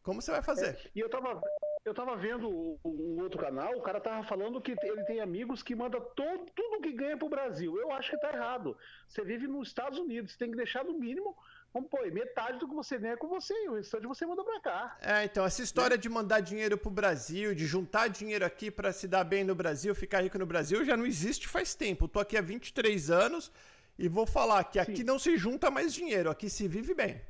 [0.02, 0.90] Como você vai fazer?
[0.94, 1.40] E eu tava,
[1.86, 2.48] eu tava vendo
[2.84, 6.82] um outro canal, o cara tava falando que ele tem amigos que manda todo, tudo
[6.82, 7.78] que ganha pro Brasil.
[7.78, 8.76] Eu acho que tá errado.
[9.06, 11.36] Você vive nos Estados Unidos, você tem que deixar no mínimo,
[11.72, 14.42] vamos pôr, metade do que você ganha é com você, e o restante você manda
[14.42, 14.98] pra cá.
[15.00, 19.06] É, então, essa história de mandar dinheiro pro Brasil, de juntar dinheiro aqui pra se
[19.06, 22.06] dar bem no Brasil, ficar rico no Brasil, já não existe faz tempo.
[22.06, 23.52] Eu tô aqui há 23 anos
[23.96, 25.04] e vou falar que aqui Sim.
[25.04, 27.22] não se junta mais dinheiro, aqui se vive bem.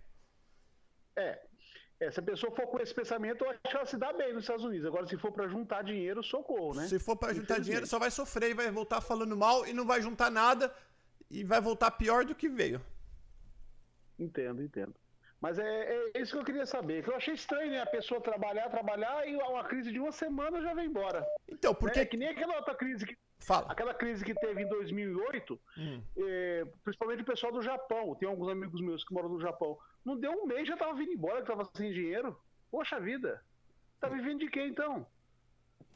[1.14, 1.45] É.
[1.98, 4.32] é, se a pessoa for com esse pensamento, eu acho que ela se dá bem
[4.32, 4.86] nos Estados Unidos.
[4.86, 6.86] Agora, se for pra juntar dinheiro, socorro, né?
[6.86, 9.86] Se for pra juntar dinheiro, só vai sofrer e vai voltar falando mal e não
[9.86, 10.74] vai juntar nada
[11.30, 12.80] e vai voltar pior do que veio.
[14.18, 14.94] Entendo, entendo.
[15.40, 17.02] Mas é, é isso que eu queria saber.
[17.02, 17.80] Que eu achei estranho, né?
[17.80, 21.26] A pessoa trabalhar, trabalhar e uma crise de uma semana já vem embora.
[21.48, 22.00] Então, porque.
[22.00, 23.66] É que nem aquela outra crise que Fala.
[23.70, 26.02] aquela crise que teve em 2008, Hum.
[26.18, 28.14] é, principalmente o pessoal do Japão.
[28.14, 29.78] Tem alguns amigos meus que moram no Japão.
[30.04, 32.36] Não deu um mês já tava vindo embora, que tava sem dinheiro.
[32.70, 33.40] Poxa vida.
[34.00, 35.06] Tá vivendo de quê então?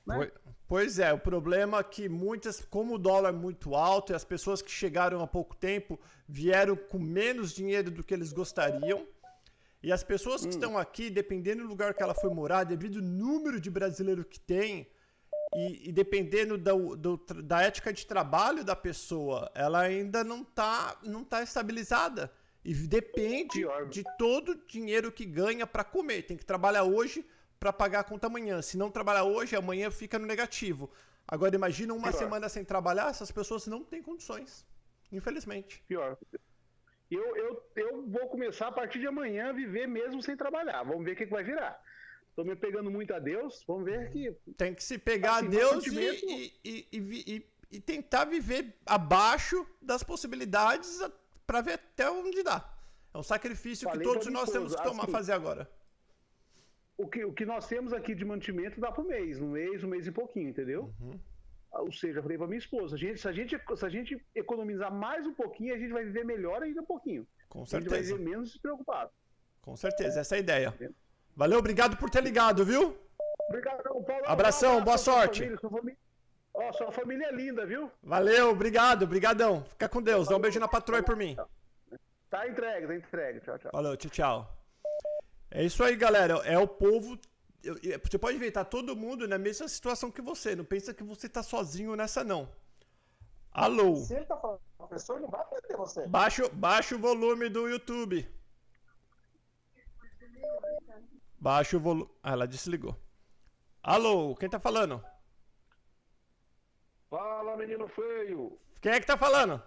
[0.06, 0.16] né?
[0.16, 0.32] Poi-
[0.68, 4.24] Pois é, o problema é que muitas, como o dólar é muito alto e as
[4.24, 5.98] pessoas que chegaram há pouco tempo
[6.28, 9.04] vieram com menos dinheiro do que eles gostariam.
[9.82, 10.50] E as pessoas que Hum.
[10.50, 14.38] estão aqui, dependendo do lugar que ela foi morar, devido ao número de brasileiros que
[14.38, 14.88] tem
[15.54, 20.44] e, e dependendo da, do tra- da ética de trabalho da pessoa, ela ainda não
[20.44, 22.30] tá, não tá estabilizada.
[22.64, 23.88] E depende Pior.
[23.88, 26.22] de todo o dinheiro que ganha para comer.
[26.22, 27.26] Tem que trabalhar hoje
[27.58, 28.60] para pagar a conta amanhã.
[28.60, 30.90] Se não trabalhar hoje, amanhã fica no negativo.
[31.26, 32.18] Agora imagina uma Pior.
[32.18, 34.66] semana sem trabalhar, essas pessoas não têm condições.
[35.10, 35.82] Infelizmente.
[35.88, 36.16] Pior.
[37.10, 40.82] Eu, eu, eu vou começar a partir de amanhã a viver mesmo sem trabalhar.
[40.84, 41.82] Vamos ver o que, que vai virar.
[42.40, 43.62] Tô me pegando muito a Deus.
[43.66, 44.32] Vamos ver que.
[44.56, 50.02] Tem que se pegar Assim, a Deus e, e, e, e tentar viver abaixo das
[50.02, 51.00] possibilidades
[51.46, 52.66] para ver até onde dá.
[53.12, 55.70] É um sacrifício Falei que todos nós temos que tomar assim, fazer agora.
[56.96, 59.88] o que, o que nós temos aqui de mantimento dá pro mês, um mês, um
[59.88, 60.94] mês e pouquinho, entendeu?
[60.98, 61.20] Uhum.
[61.72, 64.90] Ou seja, eu falei pra minha esposa, gente, se, a gente, se a gente economizar
[64.90, 67.26] mais um pouquinho, a gente vai viver melhor ainda um pouquinho.
[67.50, 68.16] Com A gente vai certeza.
[68.16, 69.10] viver menos despreocupado.
[69.60, 70.74] Com certeza, essa é a ideia.
[71.36, 72.96] Valeu, obrigado por ter ligado, viu?
[73.48, 74.04] Obrigado, Paulo.
[74.26, 75.38] Abração, boa sua sorte.
[75.40, 75.98] família, sua família-
[76.52, 77.90] Ó, sua família é linda, viu?
[78.02, 79.64] Valeu, obrigado, brigadão.
[79.64, 80.28] Fica com Deus.
[80.28, 81.36] Dá um beijo na patroa aí por mim.
[82.28, 83.40] Tá entregue, tá entregue.
[83.40, 83.70] Tchau, tchau.
[83.72, 84.56] Valeu, tchau, tchau.
[85.50, 86.34] É isso aí, galera.
[86.44, 87.18] É o povo.
[88.04, 90.54] Você pode ver, tá todo mundo na mesma situação que você.
[90.56, 92.48] Não pensa que você tá sozinho nessa, não.
[93.52, 93.96] Alô?
[93.96, 96.06] Se ele tá falando com a pessoa, ele não vai atender você.
[96.06, 98.28] Baixa, baixa o volume do YouTube.
[101.40, 102.10] Baixa o volume.
[102.22, 102.94] Ah, ela desligou.
[103.82, 105.02] Alô, quem tá falando?
[107.08, 108.58] Fala, menino feio!
[108.80, 109.60] Quem é que tá falando?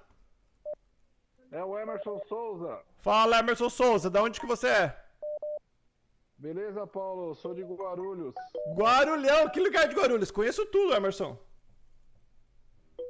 [1.52, 2.82] É o Emerson Souza.
[3.00, 5.04] Fala, Emerson Souza, da onde que você é?
[6.38, 7.36] Beleza, Paulo?
[7.36, 8.34] Sou de Guarulhos.
[8.76, 10.32] Guarulhão, que lugar de Guarulhos?
[10.32, 11.38] Conheço tudo, Emerson.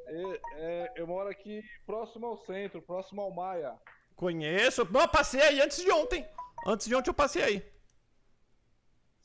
[0.09, 3.75] E- é, eu moro aqui próximo ao centro, próximo ao Maia.
[4.15, 4.85] Conheço.
[4.91, 6.27] Não, eu passei aí antes de ontem.
[6.65, 7.72] Antes de ontem eu passei aí.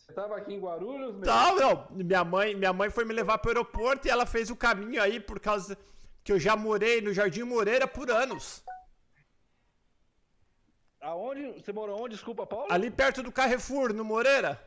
[0.08, 1.26] Você tava aqui em Guarulhos, meu?
[1.26, 1.86] Não, não.
[1.90, 5.20] Minha mãe, minha mãe foi me levar pro aeroporto e ela fez o caminho aí
[5.20, 5.76] por causa
[6.24, 8.64] que eu já morei no Jardim Moreira por anos.
[11.02, 11.52] Aonde?
[11.62, 12.14] Você mora onde?
[12.14, 12.72] Desculpa, Paulo?
[12.72, 14.58] Ali perto do Carrefour, no Moreira.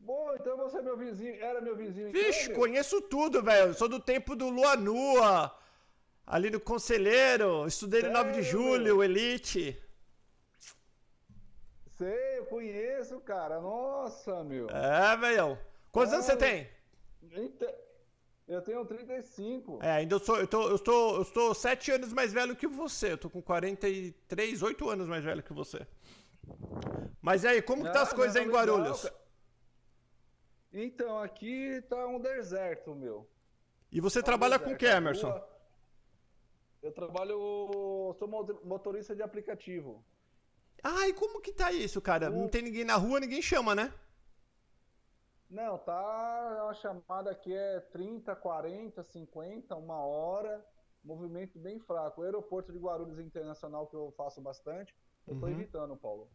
[0.00, 1.40] Bom, então você é meu vizinho.
[1.40, 2.08] Era meu vizinho.
[2.08, 2.58] então, Vixe, meu?
[2.58, 3.72] conheço tudo, velho.
[3.74, 5.56] Sou do tempo do Lua Nua.
[6.26, 7.66] Ali no Conselheiro.
[7.68, 9.80] Estudei no 9 de julho, Elite.
[12.00, 13.60] Sei, eu conheço, cara.
[13.60, 14.70] Nossa, meu.
[14.70, 15.58] É, velho.
[15.92, 16.66] Quantos anos você tem?
[18.48, 19.80] Eu tenho 35.
[19.82, 20.38] É, ainda eu sou.
[20.40, 23.12] Eu tô, eu tô, eu estou 7 anos mais velho que você.
[23.12, 25.86] Eu tô com 43, 8 anos mais velho que você.
[27.20, 29.02] Mas e aí, como que tá Ah, as coisas aí em não, legal, Guarulhos?
[29.02, 29.14] cara.
[30.72, 33.28] Então, aqui tá um deserto, meu.
[33.92, 35.38] E você Tá um trabalha com o que, A Emerson?
[36.82, 38.14] Eu trabalho.
[38.18, 40.02] Sou mo- motorista de aplicativo.
[40.82, 42.30] Ai, como que tá isso, cara?
[42.30, 43.92] Não tem ninguém na rua, ninguém chama, né?
[45.48, 46.68] Não, tá.
[46.70, 50.64] A chamada aqui é 30, 40, 50, uma hora.
[51.02, 52.20] Movimento bem fraco.
[52.20, 54.94] O aeroporto de Guarulhos Internacional, que eu faço bastante,
[55.26, 55.52] eu tô Uhum.
[55.52, 56.30] evitando, Paulo.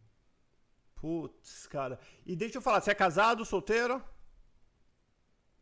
[0.96, 2.00] Putz, cara.
[2.26, 4.04] E deixa eu falar, você é casado, solteiro?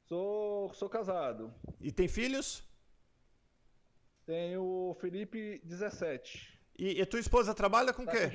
[0.05, 1.53] Sou, sou casado.
[1.79, 2.63] E tem filhos?
[4.25, 6.59] Tenho o Felipe 17.
[6.77, 8.29] E, e tua esposa trabalha com o Tá quê?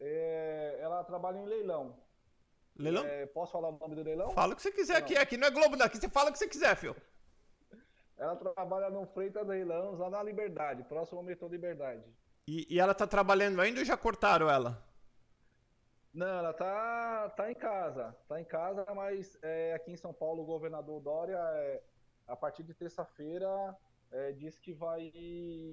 [0.00, 1.96] É, ela trabalha em leilão.
[2.76, 3.04] Leilão?
[3.04, 4.30] É, posso falar o nome do leilão?
[4.30, 5.16] Fala o que você quiser aqui.
[5.16, 5.86] Aqui não é Globo, não.
[5.86, 6.96] Aqui você fala o que você quiser, filho.
[8.16, 12.02] Ela trabalha no Freitas Leilões, lá na Liberdade, próximo ao metrô Liberdade.
[12.48, 14.82] E, e ela tá trabalhando ainda ou já cortaram ela?
[16.12, 18.16] Não, ela tá, tá em casa.
[18.28, 21.82] Tá em casa, mas é, aqui em São Paulo o governador Dória, é,
[22.26, 23.76] a partir de terça-feira,
[24.10, 25.12] é, disse que vai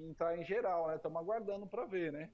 [0.08, 0.96] entrar em geral, né?
[0.96, 2.30] Estamos aguardando para ver, né?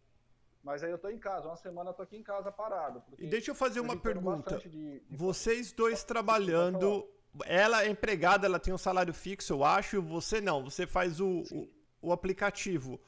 [0.63, 3.03] Mas aí eu tô em casa, uma semana eu tô aqui em casa parado.
[3.19, 4.59] E deixa eu fazer uma pergunta.
[4.59, 4.69] de-
[5.01, 7.09] de- Vocês dois trabalhando.
[7.47, 10.01] Ela é empregada, ela tem um salário fixo, eu acho.
[10.03, 11.69] Você não, você faz o, o,
[12.01, 13.01] o aplicativo.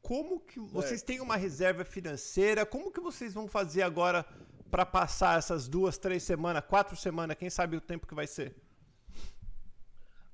[0.00, 2.64] Como que vocês têm uma reserva financeira?
[2.64, 4.24] Como que vocês vão fazer agora
[4.70, 7.36] para passar essas duas, três semanas, quatro semanas?
[7.36, 8.54] Quem sabe o tempo que vai ser?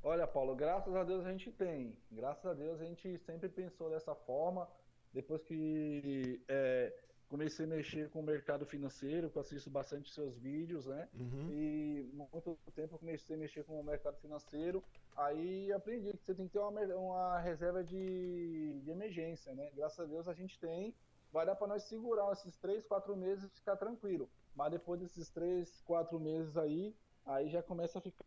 [0.02, 1.96] Olha, Paulo, graças a Deus a gente tem.
[2.10, 4.68] Graças a Deus a gente sempre pensou dessa forma.
[5.12, 6.94] Depois que é,
[7.28, 11.08] comecei a mexer com o mercado financeiro, que eu assisto bastante seus vídeos, né?
[11.14, 11.48] Uhum.
[11.50, 14.82] E muito tempo comecei a mexer com o mercado financeiro.
[15.16, 19.70] Aí aprendi que você tem que ter uma, uma reserva de, de emergência, né?
[19.74, 20.94] Graças a Deus a gente tem.
[21.32, 24.28] Vai dar para nós segurar esses três, quatro meses e ficar tranquilo.
[24.54, 26.94] Mas depois desses três, quatro meses aí,
[27.24, 28.24] aí já começa a ficar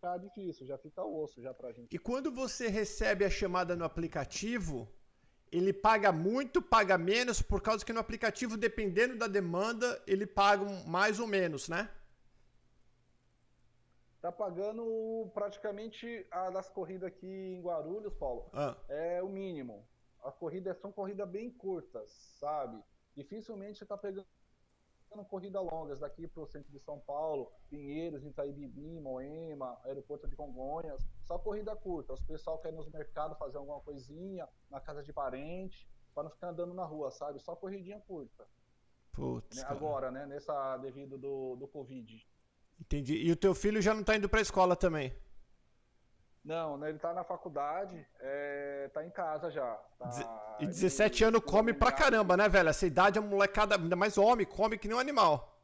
[0.00, 1.94] ficar difícil, já fica o osso já pra gente.
[1.94, 4.88] E quando você recebe a chamada no aplicativo,
[5.50, 10.64] ele paga muito, paga menos, por causa que no aplicativo, dependendo da demanda, ele paga
[10.86, 11.90] mais ou menos, né?
[14.20, 19.88] Tá pagando praticamente a das corridas aqui em Guarulhos, Paulo, Ah, é o mínimo.
[20.22, 22.82] As corridas são corridas bem curtas, sabe?
[23.16, 24.26] Dificilmente você tá pegando
[25.24, 31.38] corridas longas daqui pro centro de São Paulo, Pinheiros, Itaíbibi, Moema, aeroporto de Congonhas, só
[31.38, 32.12] corrida curta.
[32.12, 36.30] Os pessoal quer ir nos mercados fazer alguma coisinha, na casa de parente, para não
[36.30, 37.40] ficar andando na rua, sabe?
[37.40, 38.46] Só corridinha curta.
[39.12, 39.64] putz, né?
[39.68, 40.26] Agora, né?
[40.26, 42.26] Nessa devido do, do Covid.
[42.80, 43.16] Entendi.
[43.16, 45.12] E o teu filho já não tá indo pra escola também?
[46.42, 49.74] Não, né, ele tá na faculdade, é, tá em casa já.
[49.98, 52.70] tá- E ele- 17 anos come pra caramba, né, velho?
[52.70, 55.58] Essa idade a molecada, ainda mais homem, come que nem um animal.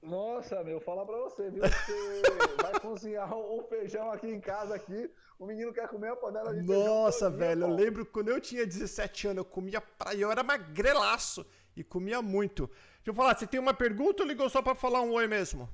[0.00, 1.62] Nossa, meu, falar pra você, viu?
[1.62, 2.22] Você
[2.72, 6.64] vai cozinhar um feijão aqui em casa aqui, o menino quer comer a panela de
[6.66, 6.84] feijão.
[6.84, 10.14] Nossa, todinha, velho, eu lembro quando eu tinha 17 anos, eu comia pra...
[10.14, 11.44] eu era magrelaço
[11.76, 12.66] e comia muito.
[12.68, 15.68] Deixa eu falar, você tem uma pergunta ou ligou só pra falar um oi mesmo?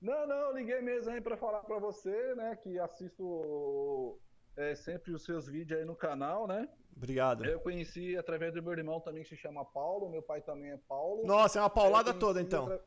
[0.00, 4.18] Não, não, liguei mesmo aí pra falar pra você, né, que assisto
[4.56, 6.68] é, sempre os seus vídeos aí no canal, né?
[6.96, 7.44] Obrigado.
[7.44, 10.78] Eu conheci através do meu irmão também, que se chama Paulo, meu pai também é
[10.88, 11.26] Paulo.
[11.26, 12.64] Nossa, é uma paulada conheci toda então.
[12.64, 12.84] atra-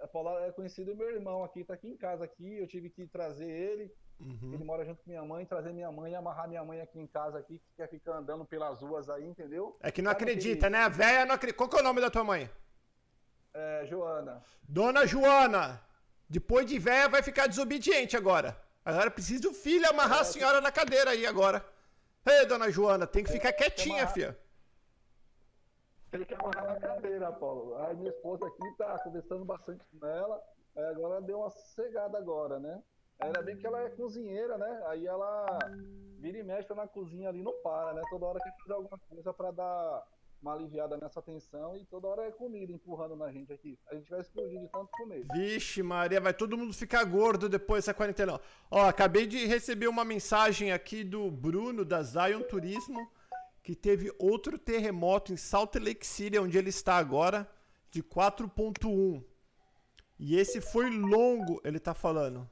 [0.00, 3.06] A Paula é conhecido meu irmão aqui, tá aqui em casa aqui, eu tive que
[3.06, 4.52] trazer ele, Uhum.
[4.52, 7.06] ele mora junto com minha mãe, trazer minha mãe e amarrar minha mãe aqui em
[7.06, 9.76] casa aqui, que quer ficar andando pelas ruas aí, entendeu?
[9.80, 10.84] É que não Sabe acredita, aquele- né?
[10.84, 11.56] A véia não acredita.
[11.56, 12.48] Qual que é o nome da tua mãe?
[13.54, 14.42] É, Joana.
[14.68, 15.80] Dona Joana.
[16.28, 18.56] Depois de véia vai ficar desobediente agora.
[18.84, 21.64] Agora precisa do filho amarrar a senhora na cadeira aí agora.
[22.24, 24.36] Ei, dona Joana, tem que ficar quietinha, filha.
[26.10, 27.76] Tem que amarrar na cadeira, Paulo.
[27.78, 30.42] Aí minha esposa aqui tá conversando bastante com ela,
[30.76, 32.82] aí agora deu uma sossegada agora, né?
[33.20, 34.82] Ainda bem que ela é cozinheira, né?
[34.86, 35.58] Aí ela
[36.18, 38.02] vira e mexe na cozinha ali, não para, né?
[38.10, 40.06] Toda hora quer fazer alguma coisa pra dar
[40.40, 43.78] uma aliviada nessa tensão e toda hora é comida empurrando na gente aqui.
[43.90, 45.26] A gente vai explodir de tanto comer.
[45.32, 48.40] Vixe, Maria, vai todo mundo ficar gordo depois dessa quarentena.
[48.70, 53.10] Ó, acabei de receber uma mensagem aqui do Bruno, da Zion Turismo,
[53.62, 57.50] que teve outro terremoto em Salt Lake City, onde ele está agora,
[57.90, 59.24] de 4.1.
[60.18, 62.48] E esse foi longo, ele tá falando.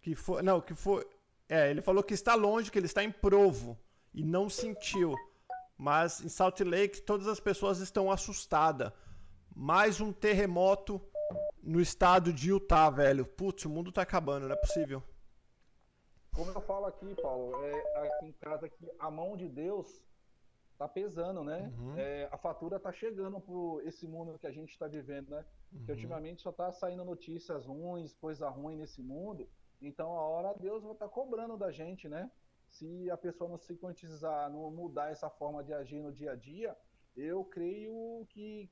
[0.00, 1.06] Que foi, não, que foi,
[1.48, 3.78] é, ele falou que está longe, que ele está em Provo
[4.12, 5.14] e não sentiu.
[5.76, 8.92] Mas em Salt Lake todas as pessoas estão assustadas.
[9.54, 11.00] Mais um terremoto
[11.62, 13.26] no estado de Utah, velho.
[13.26, 15.02] Putz, o mundo tá acabando, não é possível.
[16.34, 20.02] Como eu falo aqui, Paulo, é, aqui em casa aqui, a mão de Deus
[20.76, 21.72] tá pesando, né?
[21.78, 21.94] Uhum.
[21.96, 25.44] É, a fatura tá chegando por esse mundo que a gente está vivendo, né?
[25.70, 25.96] Que Uhum.
[25.96, 29.48] ultimamente só tá saindo notícias ruins, coisa ruim nesse mundo.
[29.80, 32.30] Então a hora Deus vai estar cobrando da gente, né?
[32.78, 36.36] Se a pessoa não se conscientizar, não mudar essa forma de agir no dia a
[36.36, 36.76] dia,
[37.16, 38.70] eu creio que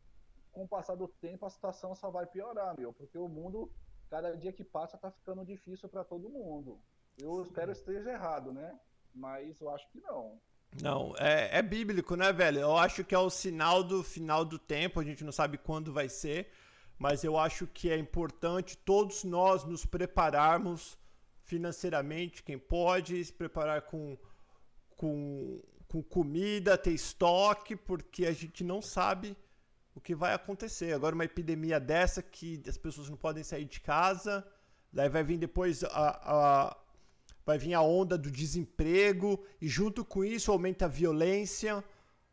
[0.52, 3.72] com o passar do tempo a situação só vai piorar, meu, porque o mundo
[4.10, 6.78] cada dia que passa tá ficando difícil para todo mundo.
[7.18, 8.78] Eu espero que esteja errado, né?
[9.14, 10.38] Mas eu acho que não.
[10.82, 12.60] Não, é, é bíblico, né, velho?
[12.60, 15.94] Eu acho que é o sinal do final do tempo, a gente não sabe quando
[15.94, 16.50] vai ser,
[16.98, 20.98] mas eu acho que é importante todos nós nos prepararmos
[21.44, 24.16] financeiramente, quem pode, se preparar com,
[24.96, 29.36] com, com comida, ter estoque, porque a gente não sabe
[29.94, 30.92] o que vai acontecer.
[30.92, 34.44] Agora, uma epidemia dessa que as pessoas não podem sair de casa,
[34.92, 36.76] daí vai vir depois a, a,
[37.44, 41.84] vai vir a onda do desemprego e junto com isso aumenta a violência.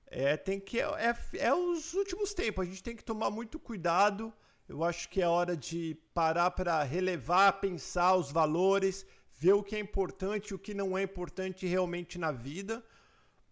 [0.07, 3.59] É, tem que é, é, é os últimos tempos, a gente tem que tomar muito
[3.59, 4.33] cuidado.
[4.67, 9.75] Eu acho que é hora de parar para relevar, pensar os valores, ver o que
[9.75, 12.83] é importante e o que não é importante realmente na vida.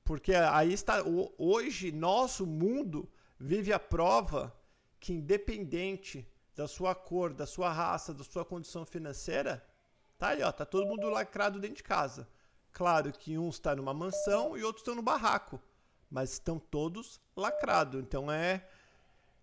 [0.04, 1.04] Porque aí está
[1.38, 4.56] hoje nosso mundo vive a prova
[5.00, 9.64] que independente da sua cor, da sua raça, da sua condição financeira,
[10.20, 12.28] Tá aí, ó, tá todo mundo lacrado dentro de casa.
[12.74, 15.62] Claro que uns estão numa mansão e outros estão no barraco,
[16.12, 18.02] mas estão todos lacrados.
[18.02, 18.68] Então é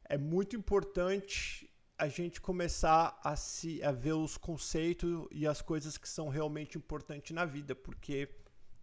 [0.09, 5.97] é muito importante a gente começar a se a ver os conceitos e as coisas
[5.97, 8.29] que são realmente importantes na vida, porque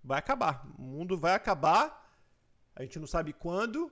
[0.04, 0.68] vai acabar.
[0.78, 2.02] O mundo vai acabar.
[2.76, 3.92] A gente não sabe quando.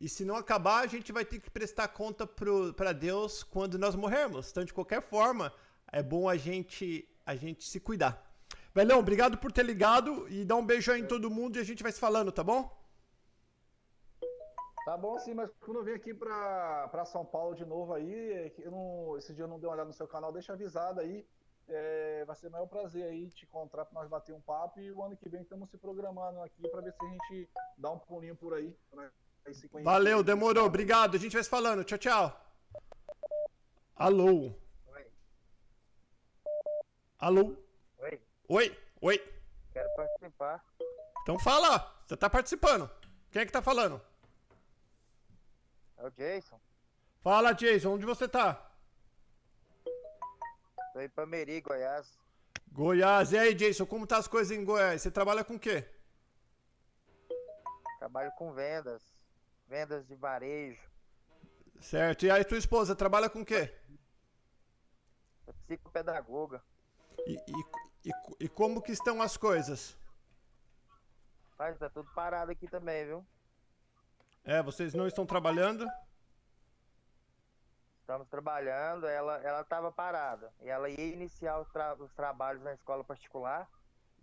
[0.00, 3.96] E se não acabar, a gente vai ter que prestar conta para Deus quando nós
[3.96, 4.50] morrermos.
[4.50, 5.52] Então, de qualquer forma,
[5.90, 8.24] é bom a gente a gente se cuidar.
[8.74, 11.64] Velhão, obrigado por ter ligado e dá um beijo aí em todo mundo e a
[11.64, 12.77] gente vai se falando, tá bom?
[14.88, 18.10] Tá bom sim, mas quando eu vim aqui pra, pra São Paulo de novo aí,
[18.32, 20.98] é eu não, esse dia eu não dei uma olhada no seu canal, deixa avisado
[21.00, 21.28] aí.
[21.68, 24.90] É, vai ser o maior prazer aí te encontrar pra nós bater um papo e
[24.90, 27.98] o ano que vem estamos se programando aqui pra ver se a gente dá um
[27.98, 28.74] pulinho por aí.
[28.90, 29.10] pra
[29.44, 29.90] nós se conhecer.
[29.90, 31.16] Valeu, demorou, obrigado.
[31.16, 31.84] A gente vai se falando.
[31.84, 32.40] Tchau, tchau.
[33.94, 34.54] Alô.
[34.86, 35.12] Oi,
[37.18, 37.56] Alô.
[37.98, 39.18] oi, Oi, oi.
[39.70, 40.64] quero participar.
[41.20, 42.90] Então fala, você tá participando.
[43.30, 44.00] Quem é que tá falando?
[45.98, 46.60] É o Jason.
[47.20, 48.64] Fala, Jason, onde você tá?
[50.92, 52.16] Tô em Pameri, Goiás.
[52.72, 53.32] Goiás.
[53.32, 55.02] E aí, Jason, como tá as coisas em Goiás?
[55.02, 55.84] Você trabalha com o quê?
[57.98, 59.02] Trabalho com vendas.
[59.66, 60.80] Vendas de varejo.
[61.80, 62.24] Certo.
[62.24, 63.74] E aí, tua esposa trabalha com o quê?
[65.44, 66.62] Sou psicopedagoga.
[67.26, 69.96] E, e, e, e como que estão as coisas?
[71.58, 73.26] Mas tá tudo parado aqui também, viu?
[74.44, 75.86] É, vocês não estão trabalhando?
[78.00, 80.50] estamos trabalhando, ela ela estava parada.
[80.62, 83.68] E ela ia iniciar os, tra- os trabalhos na escola particular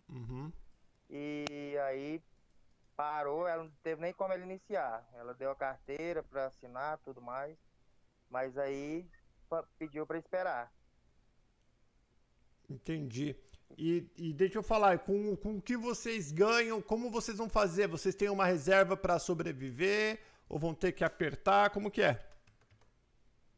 [0.09, 0.51] Uhum.
[1.09, 2.23] e aí
[2.95, 5.07] parou, ela não teve nem como ela iniciar.
[5.13, 7.57] Ela deu a carteira para assinar, tudo mais,
[8.29, 9.07] mas aí
[9.77, 10.71] pediu para esperar.
[12.69, 13.35] Entendi.
[13.77, 17.87] E, e deixa eu falar, com, com o que vocês ganham, como vocês vão fazer?
[17.87, 20.21] Vocês têm uma reserva para sobreviver?
[20.47, 21.71] Ou vão ter que apertar?
[21.71, 22.23] Como que é?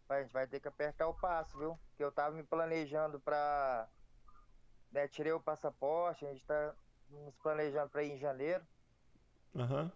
[0.10, 1.78] A gente vai ter que apertar o passo, viu?
[1.96, 3.88] Que eu tava me planejando pra.
[4.92, 6.74] Né, tirei o passaporte, a gente tá
[7.10, 8.66] nos planejando pra ir em janeiro.
[9.54, 9.92] Aham.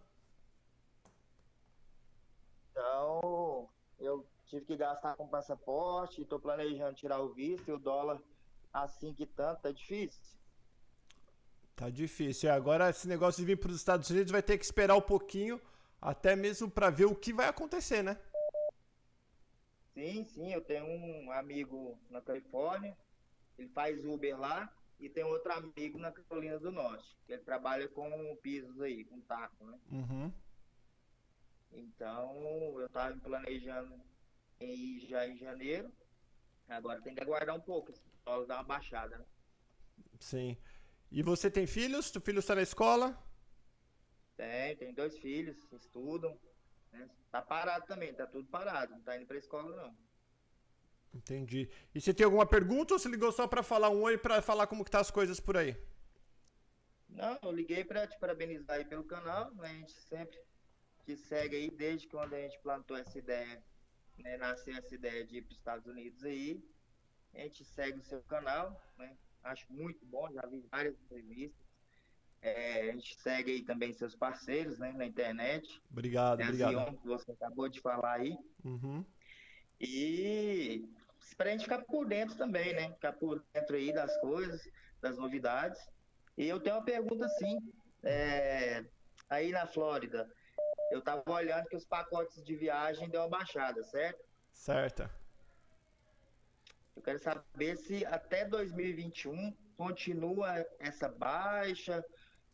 [2.71, 8.21] Então, eu tive que gastar com passaporte, tô planejando tirar o visto e o dólar
[8.73, 10.21] assim que tanto, tá difícil.
[11.75, 12.49] Tá difícil.
[12.49, 15.01] É, agora esse negócio de vir para os Estados Unidos vai ter que esperar um
[15.01, 15.59] pouquinho,
[15.99, 18.19] até mesmo para ver o que vai acontecer, né?
[19.93, 22.97] Sim, sim, eu tenho um amigo na Califórnia,
[23.57, 27.87] ele faz Uber lá, e tem outro amigo na Carolina do Norte, que ele trabalha
[27.89, 29.79] com pisos aí, com taco, né?
[29.91, 30.31] Uhum.
[31.73, 33.99] Então, eu tava me planejando
[34.59, 35.91] em ir já em janeiro.
[36.69, 37.91] Agora tem que aguardar um pouco,
[38.25, 39.25] dólar dar uma baixada, né?
[40.19, 40.57] Sim.
[41.11, 42.11] E você tem filhos?
[42.11, 43.17] Tu filho está na escola?
[44.37, 46.39] Tem, tem dois filhos, estudam.
[46.91, 47.09] Né?
[47.31, 49.97] Tá parado também, tá tudo parado, não tá indo pra escola não.
[51.13, 51.69] Entendi.
[51.93, 54.67] E você tem alguma pergunta ou você ligou só para falar um oi, para falar
[54.67, 55.75] como que tá as coisas por aí?
[57.09, 59.69] Não, eu liguei pra te parabenizar aí pelo canal, né?
[59.69, 60.39] A gente sempre
[61.05, 63.61] te segue aí, desde quando a gente plantou essa ideia,
[64.17, 64.37] né?
[64.37, 66.63] Nasceu essa ideia de ir pros Estados Unidos aí.
[67.33, 69.15] A gente segue o seu canal, né?
[69.43, 71.65] Acho muito bom, já vi várias entrevistas.
[72.41, 74.91] É, a gente segue aí também seus parceiros, né?
[74.93, 75.81] Na internet.
[75.91, 76.71] Obrigado, a obrigado.
[76.71, 78.37] Zion, que você acabou de falar aí.
[78.63, 79.05] Uhum.
[79.79, 80.87] E
[81.37, 82.91] pra gente ficar por dentro também, né?
[82.93, 84.61] Ficar por dentro aí das coisas,
[84.99, 85.79] das novidades.
[86.37, 87.57] E eu tenho uma pergunta assim,
[88.03, 88.85] é,
[89.29, 90.29] aí na Flórida,
[90.91, 94.23] eu tava olhando que os pacotes de viagem deu uma baixada, certo?
[94.51, 95.20] Certa.
[96.95, 102.03] Eu quero saber se até 2021 continua essa baixa,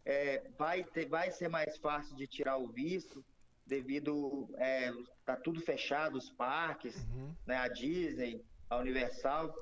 [0.06, 3.24] é, vai, ter, vai ser mais fácil de tirar o visto,
[3.66, 4.92] devido é,
[5.26, 7.36] tá tudo fechado, os parques, Uhum.
[7.46, 9.54] né, a Disney, a Universal.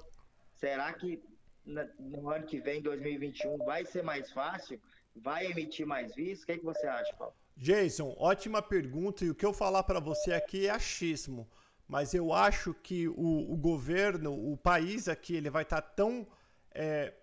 [0.54, 1.22] Será que
[1.66, 4.80] no ano que vem, 2021, vai ser mais fácil?
[5.16, 6.44] Vai emitir mais vistos?
[6.44, 7.34] O que, é que você acha, Paulo?
[7.58, 9.26] Jason, ótima pergunta.
[9.26, 11.50] E o que eu falar para você aqui é achismo.
[11.88, 16.28] Mas eu acho que o, o governo, o país aqui, ele vai estar tão
[16.72, 17.14] é,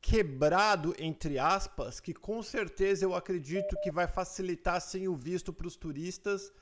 [0.00, 5.66] quebrado, entre aspas, que com certeza eu acredito que vai facilitar sim o visto para
[5.66, 6.52] os turistas.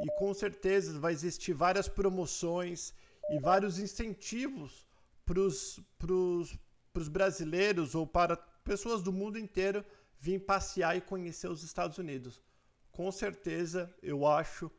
[0.00, 2.92] E com certeza vai existir várias promoções
[3.30, 4.86] e vários incentivos
[5.24, 9.84] para os brasileiros ou para pessoas do mundo inteiro
[10.18, 12.42] vir passear e conhecer os Estados Unidos.
[12.90, 14.70] Com certeza, eu acho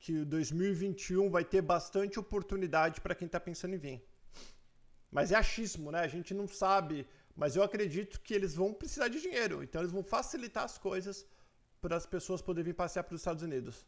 [0.00, 4.02] que 2021 vai ter bastante oportunidade para quem está pensando em vir.
[5.10, 6.00] Mas é achismo, né?
[6.00, 9.92] A gente não sabe, mas eu acredito que eles vão precisar de dinheiro, então eles
[9.92, 11.26] vão facilitar as coisas
[11.82, 13.86] para as pessoas poderem vir passear para os Estados Unidos.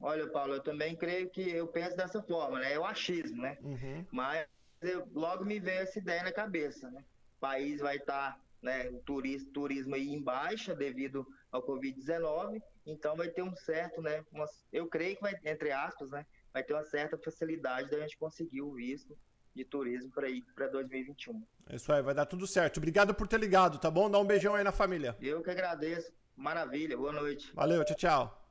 [0.00, 2.72] Olha, Paulo, eu também creio que eu penso dessa forma, né?
[2.72, 3.56] É o achismo, né?
[3.62, 4.04] Uhum.
[4.10, 4.46] Mas
[4.82, 7.04] eu, logo me veio essa ideia na cabeça, né?
[7.36, 13.16] O país vai estar, né, o turismo, turismo aí em baixa devido ao Covid-19, então
[13.16, 16.72] vai ter um certo, né, uma, eu creio que vai, entre aspas, né, vai ter
[16.72, 19.18] uma certa facilidade da gente conseguir o visto
[19.54, 21.42] de turismo para ir para 2021.
[21.68, 22.76] É isso aí, vai dar tudo certo.
[22.76, 24.10] Obrigado por ter ligado, tá bom?
[24.10, 25.16] Dá um beijão aí na família.
[25.20, 26.12] Eu que agradeço.
[26.36, 27.50] Maravilha, boa noite.
[27.54, 28.50] Valeu, tchau, tchau.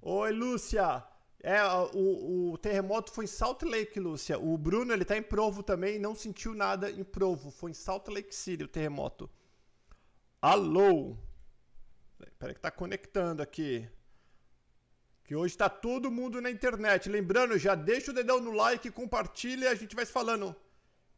[0.00, 1.04] Oi, Lúcia.
[1.42, 4.38] É, o, o terremoto foi em Salt Lake, Lúcia.
[4.38, 7.50] O Bruno, ele tá em Provo também, não sentiu nada em Provo.
[7.50, 9.28] Foi em Salt Lake City o terremoto.
[10.40, 11.16] Alô?
[12.38, 13.88] Peraí que tá conectando aqui.
[15.24, 17.08] Que hoje tá todo mundo na internet.
[17.08, 20.54] Lembrando, já deixa o dedão no like, compartilha, a gente vai se falando.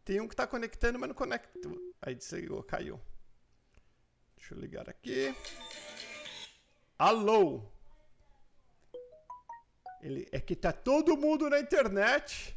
[0.05, 1.59] Tem um que tá conectando, mas não conecta.
[2.03, 3.01] Aí desligou, caiu.
[4.37, 5.35] Deixa eu ligar aqui.
[6.99, 7.63] Alô?
[10.03, 12.55] Ele, é que tá todo mundo na internet.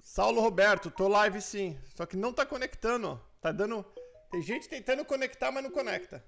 [0.00, 1.76] Saulo Roberto, tô live sim.
[1.96, 3.20] Só que não tá conectando.
[3.40, 3.84] Tá dando.
[4.32, 6.24] Tem gente tentando conectar, mas não conecta.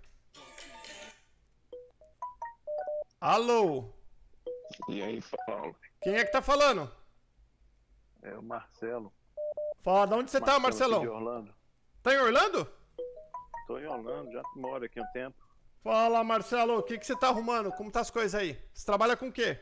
[3.19, 3.95] Alô?
[4.91, 5.75] E aí, Paulo?
[6.03, 6.95] Quem é que tá falando?
[8.21, 9.11] É o Marcelo.
[9.83, 11.03] Fala, de onde você tá, aqui de Marcelão?
[11.03, 11.55] Orlando.
[12.03, 12.71] Tá em Orlando?
[13.67, 15.43] Tô em Orlando, já moro aqui há um tempo.
[15.83, 17.73] Fala, Marcelo, o que, que você tá arrumando?
[17.73, 18.63] Como tá as coisas aí?
[18.75, 19.59] Você trabalha com o quê?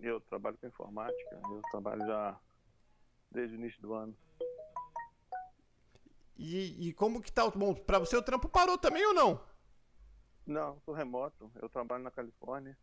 [0.00, 2.38] Eu trabalho com informática, eu trabalho já
[3.28, 4.16] desde o início do ano.
[6.38, 7.44] E, e como que tá?
[7.44, 9.44] o- Bom, pra você o trampo parou também ou não?
[10.46, 12.78] Não, sou remoto, eu trabalho na Califórnia.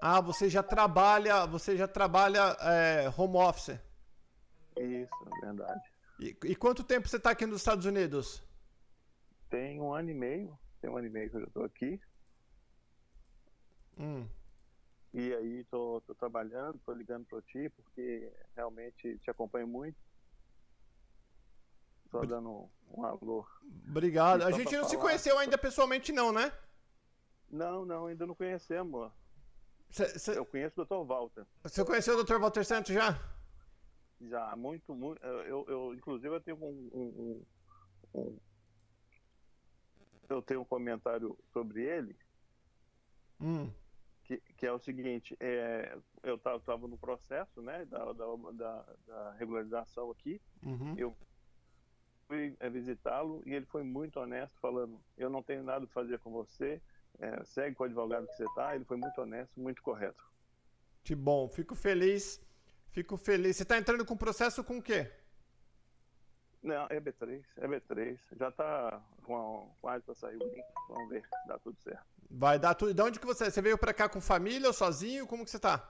[0.00, 3.78] Ah, você já trabalha, você já trabalha é, home office.
[4.76, 5.80] Isso, é verdade.
[6.18, 8.42] E, e quanto tempo você tá aqui nos Estados Unidos?
[9.48, 12.00] Tem um ano e meio, tem um ano e meio que eu já tô aqui.
[13.98, 14.26] Hum.
[15.14, 19.96] E aí tô, tô trabalhando, tô ligando para ti, porque realmente te acompanho muito.
[22.12, 23.44] Tô dando um alô.
[23.88, 24.42] Obrigado.
[24.42, 25.02] A Só gente não se falar.
[25.02, 26.52] conheceu ainda pessoalmente não, né?
[27.50, 29.10] Não, não, ainda não conhecemos.
[29.90, 31.06] Cê- cê- Eu conheço o Dr.
[31.06, 31.46] Walter.
[31.62, 32.38] Você conheceu o Dr.
[32.38, 33.18] Walter Santos já?
[34.20, 35.22] Já, muito, muito.
[35.24, 37.44] Eu, eu inclusive, eu tenho um, um-
[38.14, 38.38] um- um-
[40.28, 42.16] Eu tenho um comentário sobre ele,
[43.40, 43.70] Hum.
[44.24, 49.32] que, que é o seguinte: é, eu estava no processo né, da, da, da- da
[49.32, 50.40] regularização aqui.
[50.64, 50.94] Uhum.
[50.96, 51.16] Eu
[52.26, 56.18] fui é, visitá-lo e ele foi muito honesto, falando: Eu não tenho nada a fazer
[56.18, 56.80] com você,
[57.18, 58.74] é, segue com o advogado que você está.
[58.74, 60.24] Ele foi muito honesto, muito correto.
[61.04, 62.40] Que bom, fico feliz.
[62.90, 63.56] Fico feliz.
[63.56, 65.10] Você tá entrando com processo com o quê?
[66.62, 68.18] Não, é B3, é B3.
[68.38, 69.02] Já está
[69.80, 70.64] quase para sair o link.
[70.88, 72.04] Vamos ver dá tudo certo.
[72.30, 72.94] Vai dar tudo.
[72.94, 73.50] De onde que você?
[73.50, 75.26] Você veio pra cá com família ou sozinho?
[75.26, 75.88] Como que você tá?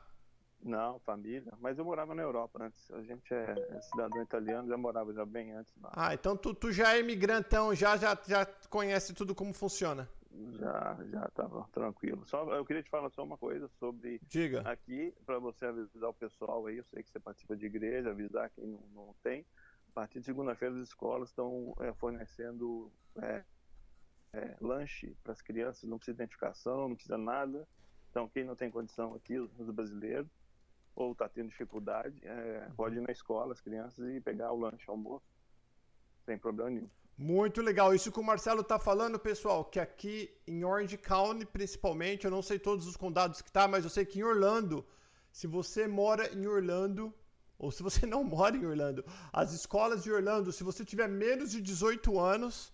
[0.63, 1.53] Não, família.
[1.61, 2.91] Mas eu morava na Europa antes.
[2.93, 5.75] A gente é, cidadão italiano, já morava já bem antes.
[5.81, 5.91] lá.
[5.95, 10.09] Ah, então tu, tu já é imigrantão, já, já, já conhece tudo como funciona.
[10.53, 12.25] Já, já estava tranquilo.
[12.27, 14.61] Só, eu queria te falar só uma coisa sobre Diga.
[14.63, 16.79] aqui, para você avisar o pessoal aí.
[16.79, 19.45] Eu sei que você participa de igreja, avisar quem não, não tem.
[19.89, 23.45] A partir de segunda-feira, as escolas estão é, fornecendo é,
[24.33, 25.89] é, lanche para as crianças.
[25.89, 27.69] Não precisa identificação, não precisa nada.
[28.11, 30.31] Então, quem não tem condição aqui, os brasileiros,
[30.95, 34.85] ou está tendo dificuldade, é, pode ir na escola, as crianças, e pegar o lanche,
[34.89, 35.25] almoço,
[36.25, 36.91] sem problema nenhum.
[37.17, 37.95] Muito legal.
[37.95, 42.43] Isso que o Marcelo tá falando, pessoal, que aqui em Orange County, principalmente, eu não
[42.43, 44.85] sei todos os condados que tá, mas eu sei que em Orlando,
[45.31, 47.15] se você mora em Orlando,
[47.59, 51.53] ou se você não mora em Orlando, as escolas de Orlando, se você tiver menos
[51.53, 52.73] de 18 anos,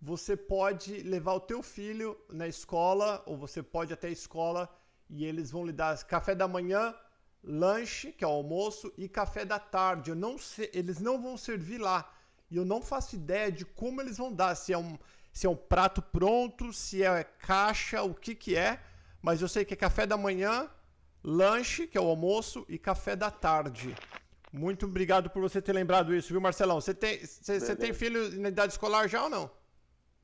[0.00, 4.68] você pode levar o teu filho na escola, ou você pode até a escola,
[5.10, 6.94] e eles vão lhe dar café da manhã,
[7.42, 10.10] lanche, que é o almoço, e café da tarde.
[10.10, 12.12] Eu não sei, eles não vão servir lá.
[12.50, 14.98] E eu não faço ideia de como eles vão dar, se é um,
[15.32, 18.80] se é um prato pronto, se é caixa, o que que é.
[19.22, 20.68] Mas eu sei que é café da manhã,
[21.22, 23.94] lanche, que é o almoço, e café da tarde.
[24.52, 26.80] Muito obrigado por você ter lembrado isso, viu, Marcelão?
[26.80, 29.48] Você tem, você, você tem filho na idade escolar já ou não?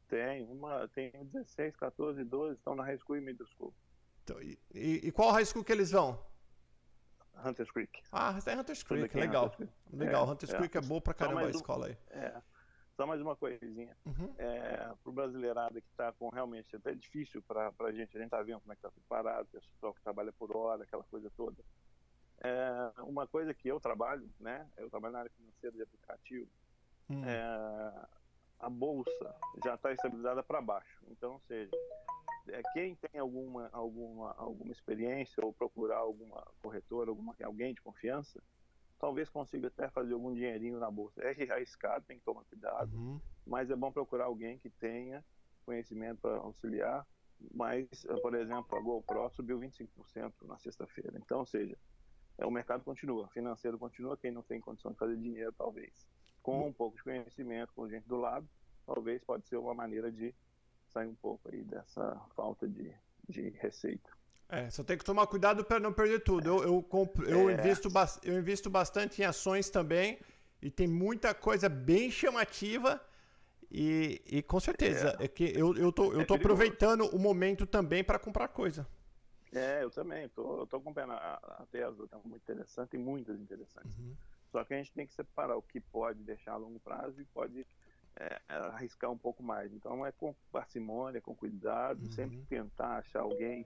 [0.09, 3.75] Tem, uma, tem 16, 14, 12, estão na High School e Middle School,
[4.23, 6.21] Então, e, e- e qual high school que eles vão?
[7.45, 8.03] Hunters Creek.
[8.13, 9.45] Ah, em Hunters Creek, em legal.
[9.47, 9.73] Hunters Creek.
[9.97, 10.57] Legal, É, Hunters é.
[10.57, 11.97] Creek é boa pra caramba a mais um- escola aí.
[12.11, 12.43] É,
[12.97, 13.97] só mais uma coisinha.
[14.07, 14.35] Uhum.
[14.39, 18.43] É, pro brasileirado que está com realmente até difícil para a gente, a gente tá
[18.43, 21.63] vendo como é que tá tudo parado, pessoal que trabalha por hora, aquela coisa toda.
[22.43, 24.69] É, uma coisa que eu trabalho, né?
[24.77, 26.51] Eu trabalho na área financeira de aplicativo.
[27.09, 27.25] Hum.
[27.25, 28.07] é,
[28.59, 31.05] a bolsa já está estabilizada para baixo.
[31.09, 32.07] Então, ou seja, é,
[32.73, 38.43] quem tem alguma, alguma, alguma experiência ou procurar alguma corretora, alguma, alguém de confiança,
[38.99, 41.23] talvez consiga até fazer algum dinheirinho na bolsa.
[41.23, 43.21] É arriscado, tem que tomar cuidado, Uhum.
[43.47, 45.25] mas é bom procurar alguém que tenha
[45.65, 47.07] conhecimento para auxiliar.
[47.53, 51.19] Mas, eh, por exemplo, a GoPro subiu 25% na sexta-feira.
[51.19, 51.77] Então, ou seja,
[52.39, 56.07] é, o mercado continua, financeiro continua, quem não tem condição de fazer dinheiro, talvez.
[56.43, 58.49] Com um pouco de conhecimento, com gente do lado,
[58.87, 60.35] talvez pode ser uma maneira de
[60.93, 62.93] sair um pouco aí dessa falta de,
[63.29, 64.11] de receita.
[64.49, 66.49] É, só tem que tomar cuidado para não perder tudo.
[66.49, 67.55] Eu, eu, compro, eu, É.
[67.55, 67.89] invisto
[68.23, 70.19] eu invisto bastante em ações também
[70.63, 73.01] e tem muita coisa bem chamativa
[73.71, 75.27] e, e com certeza é.
[75.27, 76.35] que eu, eu tô, eu É tô perigoso.
[76.35, 78.87] aproveitando o momento também para comprar coisa.
[79.53, 83.41] É, eu também, tô, eu tô acompanhando a, a Tesla, tá muito interessante, tem muitas
[83.41, 83.97] interessantes.
[83.99, 84.15] Uhum.
[84.53, 87.25] Só que a gente tem que separar o que pode deixar a longo prazo e
[87.27, 87.67] pode
[88.19, 89.73] é, arriscar um pouco mais.
[89.73, 92.13] Então é com parcimônia, com cuidado, Uhum.
[92.13, 93.65] sempre tentar achar alguém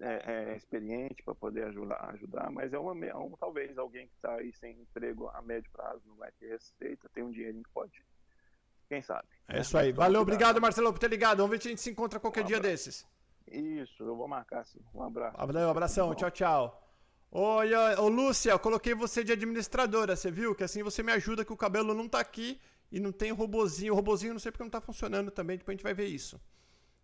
[0.00, 4.14] é, é, experiente para poder ajudar, ajudar, mas é uma, é um, talvez alguém que
[4.14, 7.70] está aí sem emprego a médio prazo, não vai ter receita, tem um dinheirinho que
[7.70, 7.92] pode.
[8.88, 9.28] Quem sabe?
[9.48, 9.92] É isso aí.
[9.92, 11.38] Valeu, obrigado, Marcelo, por ter ligado.
[11.38, 13.06] Vamos ver se a gente se encontra qualquer Um dia desses.
[13.46, 14.80] Isso, eu vou marcar sim.
[14.94, 15.36] Um abraço.
[15.36, 16.14] Valeu, abração, Bom.
[16.14, 16.86] tchau, tchau.
[17.32, 20.54] Oi, oi, ô Lúcia, eu coloquei você de administradora, você viu?
[20.54, 22.60] Que assim você me ajuda que o cabelo não tá aqui
[22.90, 23.92] e não tem robozinho.
[23.92, 26.40] O robozinho não sei porque não tá funcionando também, depois a gente vai ver isso.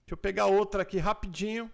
[0.00, 1.72] Deixa eu pegar outra aqui rapidinho.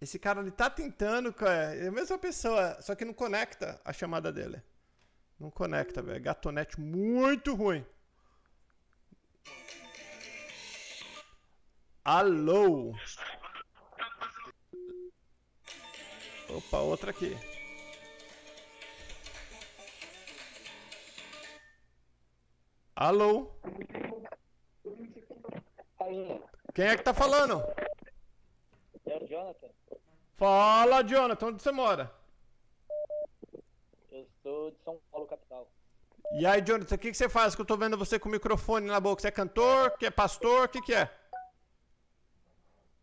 [0.00, 1.76] Esse cara ele tá tentando, cara.
[1.76, 4.62] É a mesma pessoa, só que não conecta a chamada dele.
[5.38, 6.22] Não conecta, velho.
[6.22, 7.84] Gatonete muito ruim.
[12.04, 12.94] Alô?
[16.48, 17.36] Opa, outra aqui.
[23.02, 23.50] Alô?
[26.72, 27.60] Quem é que tá falando?
[29.04, 29.68] É o Jonathan.
[30.36, 32.12] Fala, Jonathan, onde você mora?
[34.12, 35.66] Eu sou de São Paulo, capital.
[36.30, 37.56] E aí, Jonathan, o que, que você faz?
[37.56, 39.20] Que eu tô vendo você com o microfone na boca.
[39.20, 39.98] Você é cantor?
[39.98, 40.66] Que é pastor?
[40.66, 41.10] O que, que é?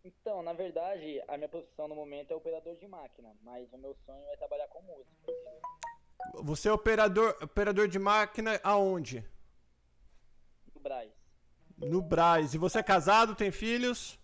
[0.05, 3.93] Então, na verdade, a minha profissão no momento é operador de máquina, mas o meu
[4.05, 5.09] sonho é trabalhar com música.
[6.35, 9.27] Você é operador, operador de máquina aonde?
[10.79, 11.11] No Braz.
[11.77, 12.53] No Braz.
[12.53, 14.17] E você é casado, tem filhos?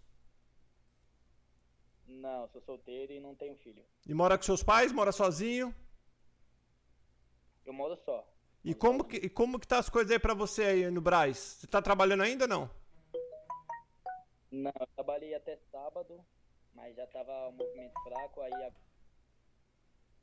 [2.07, 3.83] Não, sou solteiro e não tenho filho.
[4.07, 4.91] E mora com seus pais?
[4.93, 5.75] Mora sozinho?
[7.65, 8.25] Eu moro só.
[8.63, 11.37] E como que, e como que tá as coisas aí pra você aí no Braz?
[11.37, 12.69] Você tá trabalhando ainda ou não?
[14.51, 16.23] Não, eu trabalhei até sábado,
[16.73, 18.71] mas já tava um movimento fraco, aí a-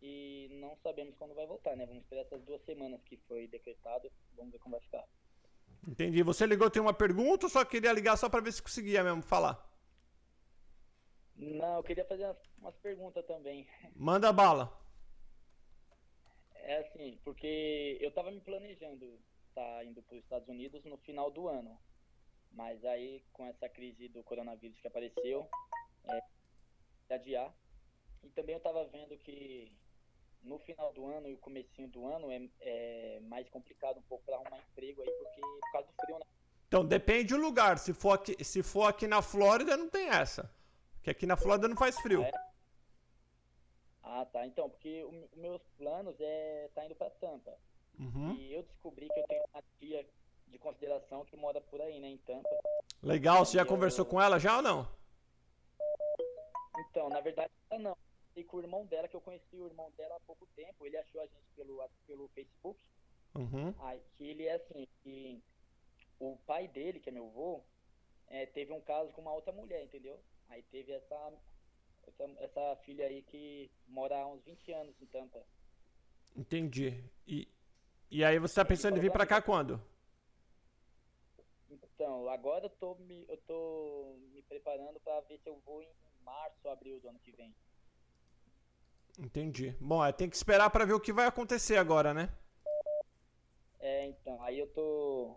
[0.00, 1.84] e não sabemos quando vai voltar, né?
[1.84, 5.04] Vamos esperar essas duas semanas que foi decretado, vamos ver como vai ficar.
[5.86, 6.22] Entendi.
[6.22, 9.22] Você ligou, tem uma pergunta ou só queria ligar só pra ver se conseguia mesmo
[9.22, 9.68] falar?
[11.34, 13.66] Não, eu queria fazer umas, umas perguntas também.
[13.96, 14.80] Manda bala.
[16.54, 19.18] É assim, porque eu tava me planejando
[19.54, 21.78] tá indo para os Estados Unidos no final do ano.
[22.52, 25.48] Mas aí, com essa crise do coronavírus que apareceu,
[26.04, 27.54] é, adiar.
[28.22, 29.72] E também eu tava vendo que
[30.42, 34.24] no final do ano e o comecinho do ano é, é mais complicado um pouco
[34.24, 36.24] para arrumar emprego aí, porque por causa do frio, né?
[36.68, 37.78] Então, depende do lugar.
[37.78, 40.50] Se for aqui, se for aqui na Flórida, não tem essa.
[40.94, 42.22] Porque aqui na Flórida não faz frio.
[42.22, 42.32] Ah, é?
[44.02, 44.46] Ah, tá.
[44.46, 47.52] Então, porque os meus planos é tá indo para Tampa.
[47.98, 48.34] Uhum.
[48.36, 50.06] E eu descobri que eu tenho uma tia
[50.48, 52.48] de consideração que mora por aí, né, em Tampa.
[53.02, 53.44] Legal.
[53.44, 54.88] Você já Eu- conversou com ela já ou não?
[56.88, 57.96] Então, na verdade, não.
[58.34, 60.96] E com o irmão dela, que eu conheci o irmão dela há pouco tempo, ele
[60.96, 62.80] achou a gente pelo, pelo Facebook.
[63.34, 63.74] Uhum.
[63.78, 65.42] Aí, que ele é assim, que
[66.18, 67.62] o pai dele, que é meu avô,
[68.28, 70.18] é, teve um caso com uma outra mulher, entendeu?
[70.48, 71.32] Aí teve essa,
[72.06, 75.44] essa, essa filha aí que mora há uns 20 anos em Tampa.
[76.36, 77.04] Entendi.
[77.26, 77.48] E,
[78.10, 79.80] e aí você tá pensando em vir pra cá quando?
[81.70, 85.94] Então, agora eu tô me, eu tô me preparando pra ver se eu vou em
[86.22, 87.54] março, abril do ano que vem.
[89.18, 89.76] Entendi.
[89.80, 92.28] Bom, é, tem que esperar pra ver o que vai acontecer agora, né?
[93.80, 95.36] É, então, aí eu tô.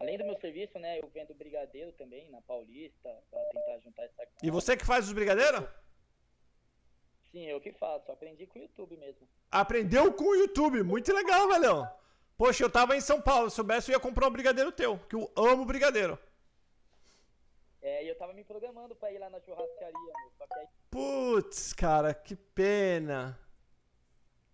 [0.00, 4.16] Além do meu serviço, né, eu vendo brigadeiro também na Paulista, pra tentar juntar essa
[4.16, 4.38] grana.
[4.42, 5.64] E você que faz os brigadeiros?
[7.30, 9.28] Sim, eu que faço, aprendi com o YouTube mesmo.
[9.50, 10.82] Aprendeu com o YouTube.
[10.82, 11.88] Muito legal, velhão.
[12.36, 13.48] Poxa, eu tava em São Paulo.
[13.48, 14.98] Se soubesse, eu ia comprar um brigadeiro teu.
[14.98, 16.18] Que eu amo brigadeiro.
[17.82, 20.66] É, e eu tava me programando pra ir lá na churrascaria, meu, só que aí
[20.90, 23.38] Putz, cara, que pena.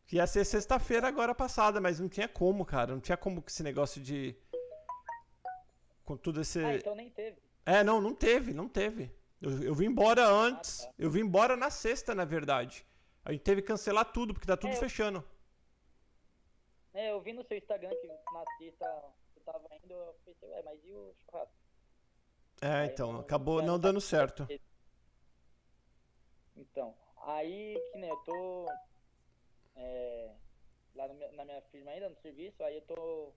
[0.06, 2.92] Que ia ser sexta-feira agora passada, mas não tinha como, cara.
[2.92, 4.34] Não tinha como com esse negócio de.
[6.04, 6.64] Com tudo esse.
[6.64, 7.36] Ah, então nem teve.
[7.66, 9.10] É, não, não teve, não teve.
[9.42, 10.78] Eu, eu vim embora antes.
[10.84, 10.92] tá.
[10.98, 12.86] Eu vim embora na sexta, na verdade.
[13.22, 15.22] A gente teve que cancelar tudo, porque tá tudo É, eu- fechando.
[16.94, 19.04] É, eu vi no seu Instagram que na sexta
[19.34, 21.54] você tava indo, eu pensei, ué, mas e o churrasco?
[22.60, 24.46] É, então, acabou não dando certo.
[26.56, 28.66] Então, aí que nem eu tô
[29.76, 30.34] é,
[30.94, 33.32] lá meu- na minha firma ainda, no serviço, aí eu tô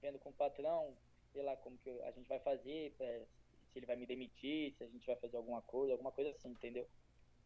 [0.00, 0.96] vendo com o patrão,
[1.32, 4.84] sei lá como que eu- a gente vai fazer, se ele vai me demitir, se
[4.84, 6.86] a gente vai fazer alguma coisa, alguma coisa assim, entendeu?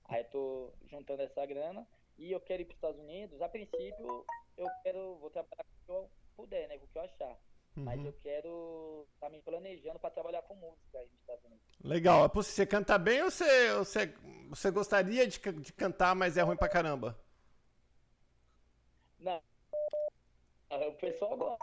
[0.07, 1.87] Aí eu tô juntando essa grana
[2.19, 3.41] e eu quero ir para os Estados Unidos.
[3.41, 4.25] A princípio,
[4.57, 7.39] eu quero, vou trabalhar com o que eu puder, né, com o que eu achar.
[7.77, 8.07] Mas Uhum.
[8.07, 11.63] eu quero tá me planejando para trabalhar com música aí nos Estados Unidos.
[11.85, 12.31] Legal.
[12.35, 14.07] Você canta bem ou você, você,
[14.49, 17.19] você gostaria de, de cantar, mas é ruim pra caramba?
[19.19, 19.43] Não.
[20.71, 21.59] Ah, O pessoal gosta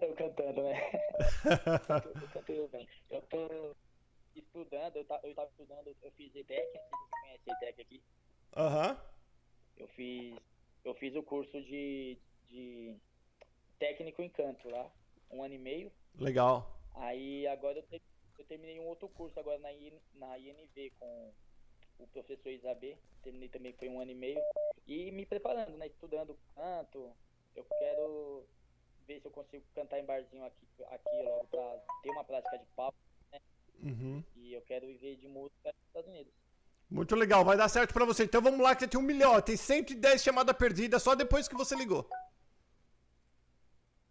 [0.00, 0.74] eu cantando, né?
[2.22, 2.88] Eu canto bem.
[3.10, 3.76] Eu tô
[4.34, 7.82] estudando, eu, ta, eu tava estudando, eu fiz ETEC, não sei se você conhece ETEC
[7.82, 8.02] aqui.
[8.56, 9.00] Aham.
[9.76, 10.38] Eu fiz,
[10.84, 12.96] eu fiz o curso de, de
[13.78, 14.90] técnico em canto lá,
[15.32, 15.92] um ano e meio.
[16.18, 16.78] Legal.
[16.94, 18.02] Aí agora eu, te-
[18.38, 21.32] eu terminei um outro curso agora na, IN, na INV com
[21.98, 22.96] o professor Isabê.
[23.22, 24.40] Terminei também foi um ano e meio.
[24.86, 25.86] E me preparando, né?
[25.86, 27.12] Estudando canto.
[27.54, 28.46] Eu quero
[29.06, 32.66] ver se eu consigo cantar em barzinho aqui, aqui logo pra ter uma prática de
[32.76, 32.96] palco.
[33.82, 34.22] Uhum.
[34.36, 36.32] E eu quero viver de música nos Estados Unidos.
[36.90, 38.24] Muito legal, vai dar certo pra você.
[38.24, 39.40] Então vamos lá, que você tem um milhão.
[39.40, 42.06] Tem 110 chamadas perdidas só depois que você ligou.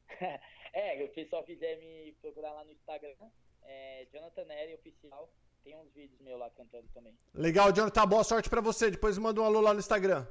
[0.74, 3.16] é, se o pessoal quiser me procurar lá no Instagram,
[3.64, 5.30] é Jonathan Nery Oficial.
[5.64, 7.16] Tem uns vídeos meus lá cantando também.
[7.34, 8.08] Legal, Jonathan.
[8.08, 8.90] Boa sorte pra você.
[8.90, 10.26] Depois manda um alô lá no Instagram.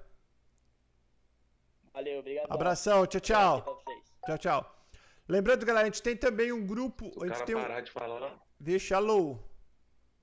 [1.92, 2.50] Valeu, obrigado.
[2.50, 3.82] Abração, tchau, tchau.
[4.26, 4.86] Tchau, tchau.
[5.28, 7.04] Lembrando, galera, a gente tem também um grupo.
[7.12, 7.82] Se o cara tem parar um...
[7.82, 8.40] de falar.
[8.58, 9.38] Deixa alô.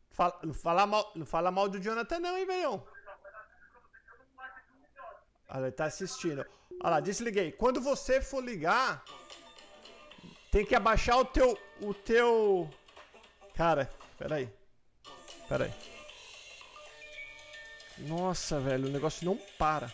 [0.10, 2.86] Fala, não, fala mal, não fala mal do Jonathan, não, hein, velhão?
[5.50, 6.46] Olha, ele tá assistindo.
[6.82, 7.52] Olha lá, desliguei.
[7.52, 9.06] Quando você for ligar,
[10.58, 11.56] tem que abaixar o teu.
[11.80, 12.68] O teu.
[13.54, 13.88] Cara,
[14.18, 14.50] peraí.
[15.48, 15.72] Peraí.
[18.00, 19.92] Nossa, velho, o negócio não para.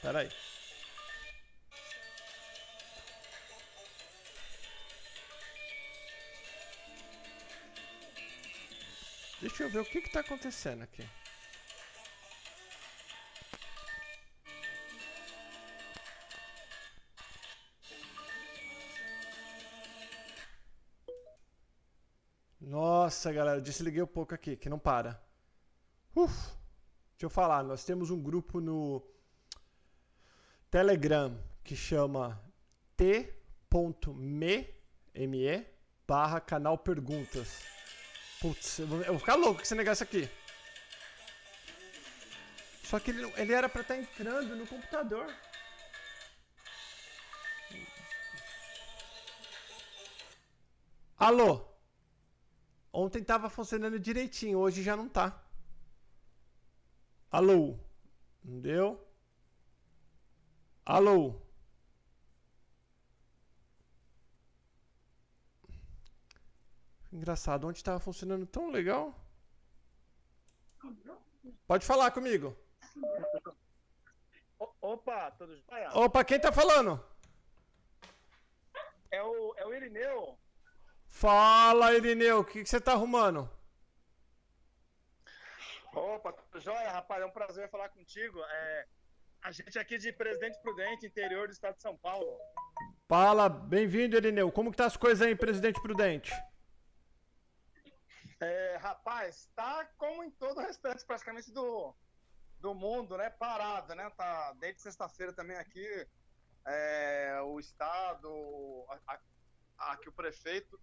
[0.00, 0.30] Peraí.
[9.42, 11.06] Deixa eu ver o que que tá acontecendo aqui.
[23.04, 25.22] Nossa, galera, desliguei um pouco aqui, que não para.
[26.16, 26.32] Uf.
[27.12, 29.06] Deixa eu falar, nós temos um grupo no
[30.70, 32.42] Telegram que chama
[32.96, 34.74] t.me
[35.14, 35.66] me,
[36.08, 37.62] barra canal perguntas.
[38.40, 40.26] Putz, eu vou, ficar louco com esse negócio aqui.
[42.84, 45.26] Só que ele, ele era pra estar entrando no computador.
[51.18, 51.73] Alô?
[52.96, 55.42] Ontem tava funcionando direitinho, hoje já não tá.
[57.28, 57.76] Alô?
[58.44, 59.04] Não deu?
[60.86, 61.34] Alô?
[67.12, 69.12] Engraçado, onde estava funcionando tão legal?
[71.66, 72.56] Pode falar comigo.
[74.80, 75.36] Opa,
[75.68, 75.90] jóia?
[75.94, 77.04] Opa, quem tá falando?
[79.10, 80.38] É o, é o Irineu.
[81.16, 83.48] Fala, Irineu, o que, que você tá arrumando?
[85.94, 87.22] Opa, tudo jóia, rapaz?
[87.22, 88.40] É um prazer falar contigo.
[88.42, 88.86] É,
[89.40, 92.36] a gente aqui de Presidente Prudente, interior do estado de São Paulo.
[93.08, 94.50] Fala, bem-vindo, Irineu.
[94.50, 96.32] Como que tá as coisas aí, Presidente Prudente?
[98.40, 101.94] É, rapaz, tá como em todo o restante praticamente do,
[102.58, 103.30] do mundo, né?
[103.30, 104.10] Parado, né?
[104.16, 106.08] Tá desde sexta-feira também aqui,
[106.66, 108.28] é, o Estado,
[109.06, 109.14] a,
[109.78, 110.76] a, aqui o prefeito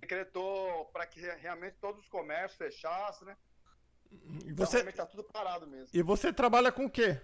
[0.00, 3.36] decretou para que realmente todos os comércios fechassem, né?
[4.44, 4.80] E você...
[4.80, 5.88] Então, tá tudo parado mesmo.
[5.92, 7.20] E você trabalha com o quê?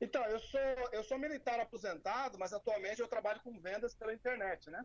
[0.00, 0.60] Então, eu sou,
[0.92, 4.84] eu sou militar aposentado, mas atualmente eu trabalho com vendas pela internet, né?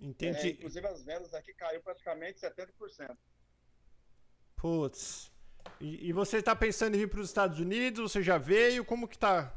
[0.00, 0.48] Entendi.
[0.48, 3.16] É, inclusive as vendas aqui caiu praticamente 70%.
[4.56, 5.30] Putz.
[5.80, 8.12] E, e você está pensando em vir para os Estados Unidos?
[8.12, 8.84] Você já veio?
[8.84, 9.52] Como que tá?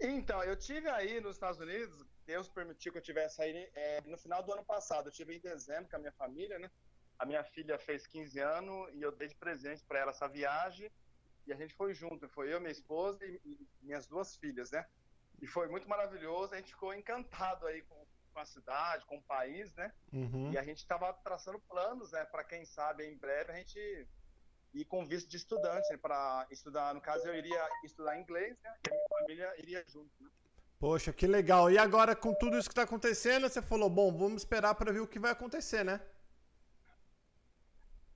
[0.00, 4.16] Então, eu tive aí nos Estados Unidos, Deus permitiu que eu tivesse aí é, no
[4.16, 5.08] final do ano passado.
[5.08, 6.70] Eu tive em dezembro com a minha família, né?
[7.18, 10.90] A minha filha fez 15 anos e eu dei de presente para ela essa viagem.
[11.46, 14.86] E a gente foi junto, foi eu, minha esposa e, e minhas duas filhas, né?
[15.40, 19.22] E foi muito maravilhoso, a gente ficou encantado aí com, com a cidade, com o
[19.22, 19.92] país, né?
[20.12, 20.52] Uhum.
[20.52, 22.24] E a gente estava traçando planos, né?
[22.24, 24.08] Para quem sabe, em breve a gente
[24.72, 26.94] ir com visto de estudante, né, para estudar.
[26.94, 28.76] No caso, eu iria estudar inglês, né?
[28.84, 30.10] E a minha família iria junto.
[30.20, 30.30] Né?
[30.78, 31.70] Poxa, que legal.
[31.70, 35.00] E agora, com tudo isso que está acontecendo, você falou: bom, vamos esperar para ver
[35.00, 36.00] o que vai acontecer, né?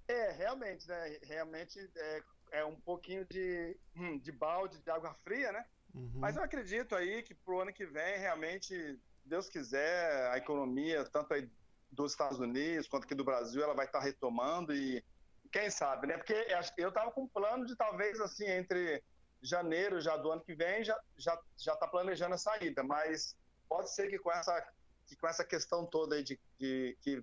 [0.06, 1.18] É, realmente, né?
[1.22, 5.64] Realmente é, é um pouquinho de, hum, de balde de água fria, né?
[5.94, 6.12] Uhum.
[6.14, 11.34] Mas eu acredito aí que pro ano que vem, realmente, Deus quiser, a economia, tanto
[11.34, 11.50] aí
[11.90, 15.02] dos Estados Unidos quanto aqui do Brasil, ela vai estar tá retomando e
[15.50, 16.16] quem sabe, né?
[16.16, 16.46] Porque
[16.76, 19.02] eu tava com um plano de talvez assim, entre
[19.42, 23.36] janeiro já do ano que vem, já, já, já tá planejando a saída, mas
[23.68, 24.66] pode ser que com essa,
[25.06, 27.22] que com essa questão toda aí de, de que,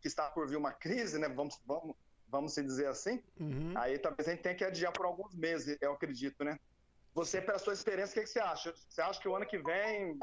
[0.00, 1.28] que, está por vir uma crise, né?
[1.28, 1.96] Vamos, vamos,
[2.28, 3.72] vamos se dizer assim, uhum.
[3.76, 6.58] aí talvez a gente tenha que adiar por alguns meses, eu acredito, né?
[7.14, 8.74] Você, pela sua experiência, o que, que você acha?
[8.88, 10.18] Você acha que o ano que vem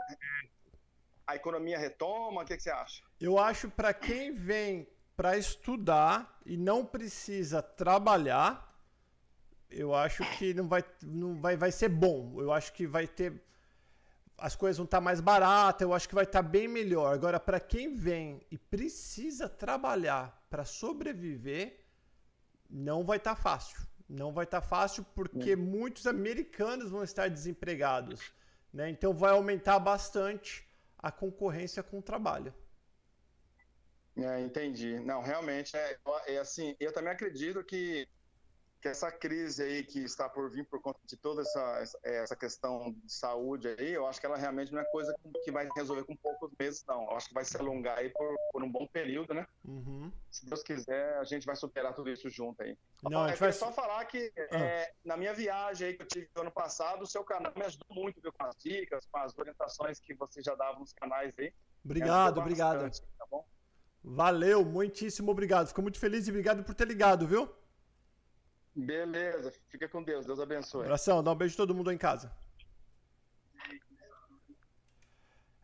[1.26, 2.44] a economia retoma?
[2.44, 3.04] O que, que você acha?
[3.20, 8.73] Eu acho para quem vem para estudar e não precisa trabalhar,
[9.76, 12.40] eu acho que não vai, não vai, vai ser bom.
[12.40, 13.34] Eu acho que vai ter.
[14.38, 17.14] As coisas vão estar mais baratas, eu acho que vai estar bem melhor.
[17.14, 21.80] Agora, para quem vem e precisa trabalhar para sobreviver,
[22.70, 23.80] não vai estar fácil.
[24.10, 28.34] Não vai estar fácil porque muitos americanos vão estar desempregados.
[28.72, 28.90] Né?
[28.90, 30.68] Então vai aumentar bastante
[30.98, 32.54] a concorrência com o trabalho.
[34.16, 35.00] É, entendi.
[35.00, 35.98] Não, realmente, é,
[36.28, 38.08] é assim, eu também acredito que
[38.84, 42.92] que essa crise aí que está por vir por conta de toda essa, essa questão
[42.92, 46.14] de saúde aí, eu acho que ela realmente não é coisa que vai resolver com
[46.18, 47.04] poucos meses, não.
[47.04, 49.48] Eu acho que vai se alongar aí por, por um bom período, né?
[49.64, 50.12] Uhum.
[50.30, 52.78] Se Deus quiser, a gente vai superar tudo isso junto aí.
[53.04, 53.54] Não, é vai...
[53.54, 54.58] só falar que ah.
[54.58, 57.88] é, na minha viagem aí que eu tive ano passado, o seu canal me ajudou
[57.90, 61.54] muito viu, com as dicas, com as orientações que você já dava nos canais aí.
[61.86, 62.92] Obrigado, obrigado.
[62.92, 63.40] Tá
[64.04, 65.70] Valeu, muitíssimo obrigado.
[65.70, 67.63] Fico muito feliz e obrigado por ter ligado, viu?
[68.76, 70.86] Beleza, fica com Deus, Deus abençoe.
[70.86, 72.32] Abração, dá um beijo a todo mundo aí em casa.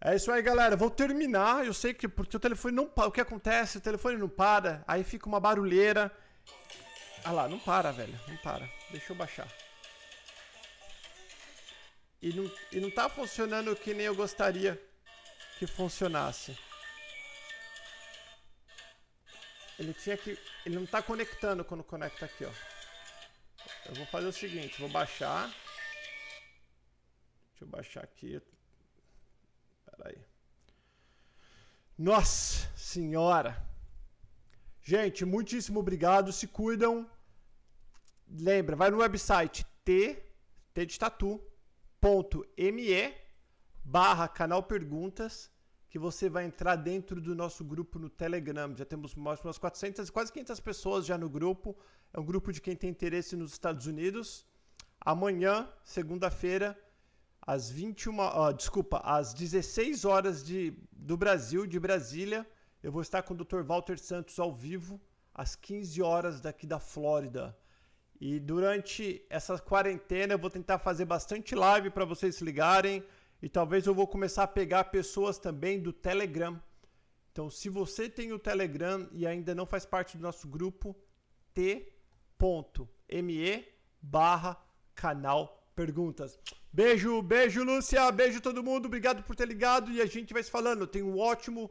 [0.01, 0.77] É isso aí, galera.
[0.77, 1.65] Vou terminar.
[1.65, 3.07] Eu sei que porque o telefone não para.
[3.07, 3.79] O que acontece?
[3.79, 4.83] O telefone não para.
[4.87, 6.11] Aí fica uma barulheira.
[7.23, 8.17] Ah lá, não para, velho.
[8.27, 8.69] Não para.
[8.91, 9.47] Deixa eu baixar.
[12.21, 14.81] E não, e não tá funcionando que nem eu gostaria
[15.57, 16.57] que funcionasse.
[19.77, 20.37] Ele tinha que.
[20.65, 22.51] Ele não tá conectando quando conecta aqui, ó.
[23.89, 25.47] Eu vou fazer o seguinte, vou baixar.
[27.49, 28.39] Deixa eu baixar aqui.
[29.83, 30.21] Pera aí.
[31.97, 33.51] Nossa senhora!
[34.79, 36.31] Gente, muitíssimo obrigado.
[36.31, 37.09] Se cuidam.
[38.29, 40.21] Lembra, vai no website t,
[40.71, 41.41] t de tatu,
[41.99, 43.11] ponto me
[43.83, 45.51] barra canal perguntas
[45.89, 48.75] que você vai entrar dentro do nosso grupo no Telegram.
[48.75, 51.75] Já temos umas 400, quase 500 pessoas já no grupo.
[52.13, 54.45] É um grupo de quem tem interesse nos Estados Unidos.
[54.99, 56.77] Amanhã, segunda-feira,
[57.41, 62.47] às 21, uh, desculpa, às 16 horas de, do Brasil, de Brasília,
[62.81, 63.61] eu vou estar com o Dr.
[63.61, 64.99] Walter Santos ao vivo,
[65.33, 67.57] às 15 horas daqui da Flórida.
[68.19, 73.03] E durante essa quarentena eu vou tentar fazer bastante live para vocês ligarem.
[73.41, 76.61] E talvez eu vou começar a pegar pessoas também do Telegram.
[77.31, 80.93] Então, se você tem o Telegram e ainda não faz parte do nosso grupo,
[82.39, 83.65] t.me
[84.01, 84.57] barra
[84.95, 86.39] canal perguntas.
[86.71, 88.11] Beijo, beijo, Lúcia.
[88.11, 88.85] Beijo todo mundo.
[88.85, 90.87] Obrigado por ter ligado e a gente vai se falando.
[90.87, 91.69] Tenha um ótimo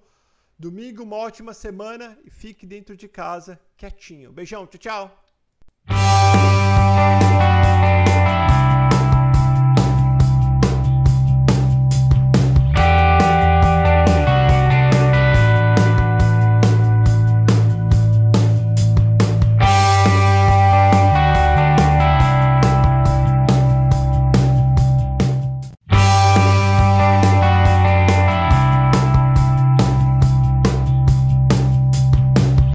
[0.59, 4.33] domingo, uma ótima semana e fique dentro de casa quietinho.
[4.33, 5.28] Beijão, tchau, tchau.